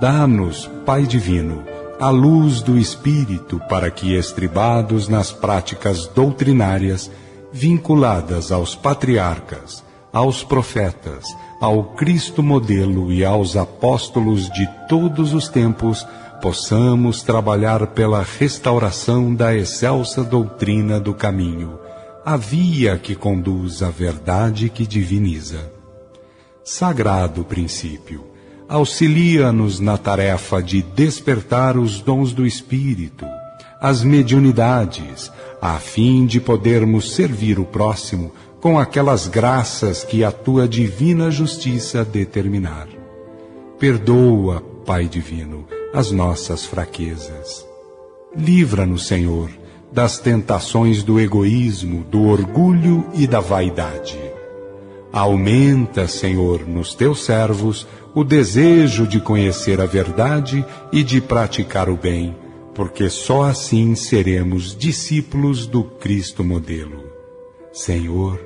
Dá-nos, 0.00 0.70
Pai 0.84 1.02
divino, 1.02 1.64
a 1.98 2.10
luz 2.10 2.60
do 2.60 2.78
Espírito 2.78 3.60
para 3.68 3.90
que, 3.90 4.14
estribados 4.14 5.08
nas 5.08 5.32
práticas 5.32 6.06
doutrinárias, 6.06 7.10
vinculadas 7.52 8.52
aos 8.52 8.74
patriarcas, 8.74 9.82
aos 10.12 10.44
profetas, 10.44 11.24
ao 11.60 11.84
Cristo 11.94 12.42
modelo 12.42 13.10
e 13.10 13.24
aos 13.24 13.56
apóstolos 13.56 14.50
de 14.50 14.68
todos 14.88 15.32
os 15.32 15.48
tempos, 15.48 16.06
possamos 16.42 17.22
trabalhar 17.22 17.86
pela 17.88 18.22
restauração 18.22 19.34
da 19.34 19.54
excelsa 19.54 20.22
doutrina 20.22 21.00
do 21.00 21.14
caminho, 21.14 21.78
a 22.24 22.36
via 22.36 22.98
que 22.98 23.14
conduz 23.14 23.82
à 23.82 23.88
verdade 23.88 24.68
que 24.68 24.86
diviniza. 24.86 25.72
Sagrado 26.62 27.44
princípio, 27.44 28.35
auxilia-nos 28.68 29.80
na 29.80 29.96
tarefa 29.96 30.62
de 30.62 30.82
despertar 30.82 31.76
os 31.76 32.00
dons 32.00 32.32
do 32.32 32.46
Espírito, 32.46 33.24
as 33.80 34.02
mediunidades, 34.02 35.30
a 35.60 35.74
fim 35.78 36.26
de 36.26 36.40
podermos 36.40 37.14
servir 37.14 37.58
o 37.58 37.64
próximo 37.64 38.32
com 38.60 38.78
aquelas 38.78 39.28
graças 39.28 40.02
que 40.02 40.24
a 40.24 40.32
tua 40.32 40.66
divina 40.66 41.30
justiça 41.30 42.04
determinar. 42.04 42.88
Perdoa, 43.78 44.60
Pai 44.84 45.06
Divino, 45.06 45.66
as 45.92 46.10
nossas 46.10 46.64
fraquezas. 46.64 47.64
Livra-nos, 48.36 49.06
Senhor, 49.06 49.50
das 49.92 50.18
tentações 50.18 51.02
do 51.02 51.20
egoísmo, 51.20 52.04
do 52.04 52.24
orgulho 52.24 53.06
e 53.14 53.26
da 53.26 53.40
vaidade. 53.40 54.18
Aumenta, 55.16 56.06
Senhor, 56.06 56.68
nos 56.68 56.94
teus 56.94 57.24
servos 57.24 57.86
o 58.14 58.22
desejo 58.22 59.06
de 59.06 59.18
conhecer 59.18 59.80
a 59.80 59.86
verdade 59.86 60.62
e 60.92 61.02
de 61.02 61.22
praticar 61.22 61.88
o 61.88 61.96
bem, 61.96 62.36
porque 62.74 63.08
só 63.08 63.44
assim 63.44 63.94
seremos 63.94 64.76
discípulos 64.76 65.66
do 65.66 65.82
Cristo 65.82 66.44
modelo. 66.44 67.02
Senhor, 67.72 68.38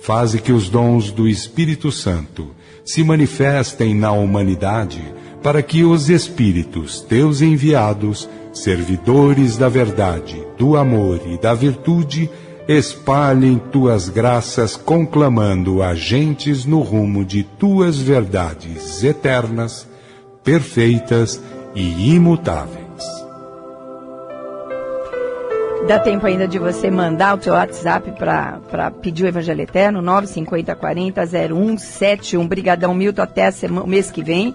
faze 0.00 0.40
que 0.40 0.50
os 0.50 0.70
dons 0.70 1.10
do 1.10 1.28
Espírito 1.28 1.92
Santo 1.92 2.48
se 2.82 3.04
manifestem 3.04 3.94
na 3.94 4.12
humanidade, 4.12 5.04
para 5.42 5.62
que 5.62 5.84
os 5.84 6.08
Espíritos, 6.08 7.02
teus 7.02 7.42
enviados, 7.42 8.26
servidores 8.50 9.58
da 9.58 9.68
verdade, 9.68 10.42
do 10.56 10.74
amor 10.74 11.20
e 11.26 11.36
da 11.36 11.52
virtude, 11.52 12.30
espalhem 12.66 13.58
tuas 13.58 14.08
graças 14.08 14.76
conclamando 14.76 15.82
agentes 15.82 16.64
no 16.64 16.80
rumo 16.80 17.24
de 17.24 17.42
tuas 17.42 17.98
verdades 17.98 19.04
eternas, 19.04 19.86
perfeitas 20.42 21.42
e 21.74 22.14
imutáveis. 22.14 22.84
Dá 25.86 25.98
tempo 25.98 26.26
ainda 26.26 26.48
de 26.48 26.58
você 26.58 26.90
mandar 26.90 27.38
o 27.38 27.42
seu 27.42 27.52
WhatsApp 27.52 28.10
para 28.12 28.90
pedir 29.02 29.24
o 29.24 29.28
Evangelho 29.28 29.60
Eterno, 29.60 30.00
950 30.00 30.74
40 30.74 31.26
0171. 31.26 32.48
Brigadão 32.48 32.94
Milton, 32.94 33.20
até 33.20 33.50
o 33.82 33.86
mês 33.86 34.10
que 34.10 34.22
vem. 34.22 34.54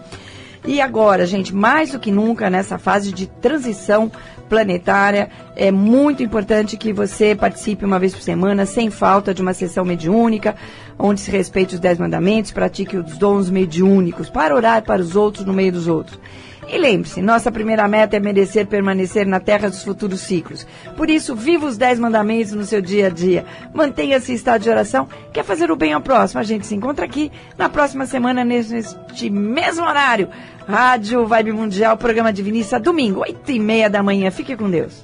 E 0.66 0.82
agora, 0.82 1.26
gente, 1.26 1.56
mais 1.56 1.92
do 1.92 2.00
que 2.00 2.12
nunca 2.12 2.50
nessa 2.50 2.78
fase 2.78 3.14
de 3.14 3.28
transição 3.28 4.12
planetária, 4.50 5.30
é 5.56 5.72
muito 5.72 6.24
importante 6.24 6.76
que 6.76 6.92
você 6.92 7.36
participe 7.36 7.86
uma 7.86 8.00
vez 8.00 8.14
por 8.14 8.22
semana, 8.22 8.66
sem 8.66 8.90
falta, 8.90 9.34
de 9.34 9.42
uma 9.42 9.54
sessão 9.54 9.86
mediúnica, 9.86 10.56
onde 10.98 11.22
se 11.22 11.32
respeite 11.32 11.76
os 11.76 11.80
dez 11.80 11.98
mandamentos, 11.98 12.52
pratique 12.52 12.98
os 12.98 13.18
dons 13.18 13.50
mediúnicos, 13.50 14.30
para 14.30 14.56
orar 14.56 14.84
para 14.84 15.02
os 15.02 15.16
outros 15.16 15.46
no 15.46 15.54
meio 15.54 15.72
dos 15.72 15.88
outros. 15.88 16.20
E 16.72 16.78
lembre-se, 16.78 17.22
nossa 17.22 17.52
primeira 17.52 17.88
meta 17.88 18.16
é 18.16 18.20
merecer 18.20 18.68
permanecer 18.68 19.26
na 19.26 19.40
terra 19.40 19.70
dos 19.70 19.84
futuros 19.84 20.22
ciclos. 20.22 20.68
Por 20.96 21.10
isso, 21.10 21.36
viva 21.36 21.66
os 21.66 21.78
dez 21.78 22.00
mandamentos 22.00 22.54
no 22.54 22.64
seu 22.64 22.80
dia 22.80 23.08
a 23.08 23.10
dia. 23.10 23.44
Mantenha-se 23.74 24.32
em 24.32 24.36
estado 24.36 24.62
de 24.62 24.70
oração. 24.70 25.08
Quer 25.34 25.44
fazer 25.44 25.72
o 25.72 25.76
bem 25.76 25.94
ao 25.94 26.02
próximo? 26.02 26.40
A 26.40 26.44
gente 26.44 26.68
se 26.68 26.76
encontra 26.76 27.06
aqui 27.06 27.32
na 27.58 27.70
próxima 27.70 28.06
semana, 28.06 28.46
neste 28.46 29.30
mesmo 29.30 29.84
horário. 29.84 30.30
Rádio 30.68 31.26
Vibe 31.26 31.54
Mundial, 31.54 31.98
programa 31.98 32.32
Divinista, 32.32 32.80
domingo, 32.80 33.22
oito 33.22 33.52
e 33.52 33.60
meia 33.60 33.90
da 33.90 34.04
manhã. 34.04 34.30
Fique 34.30 34.56
com 34.56 34.70
Deus. 34.70 35.04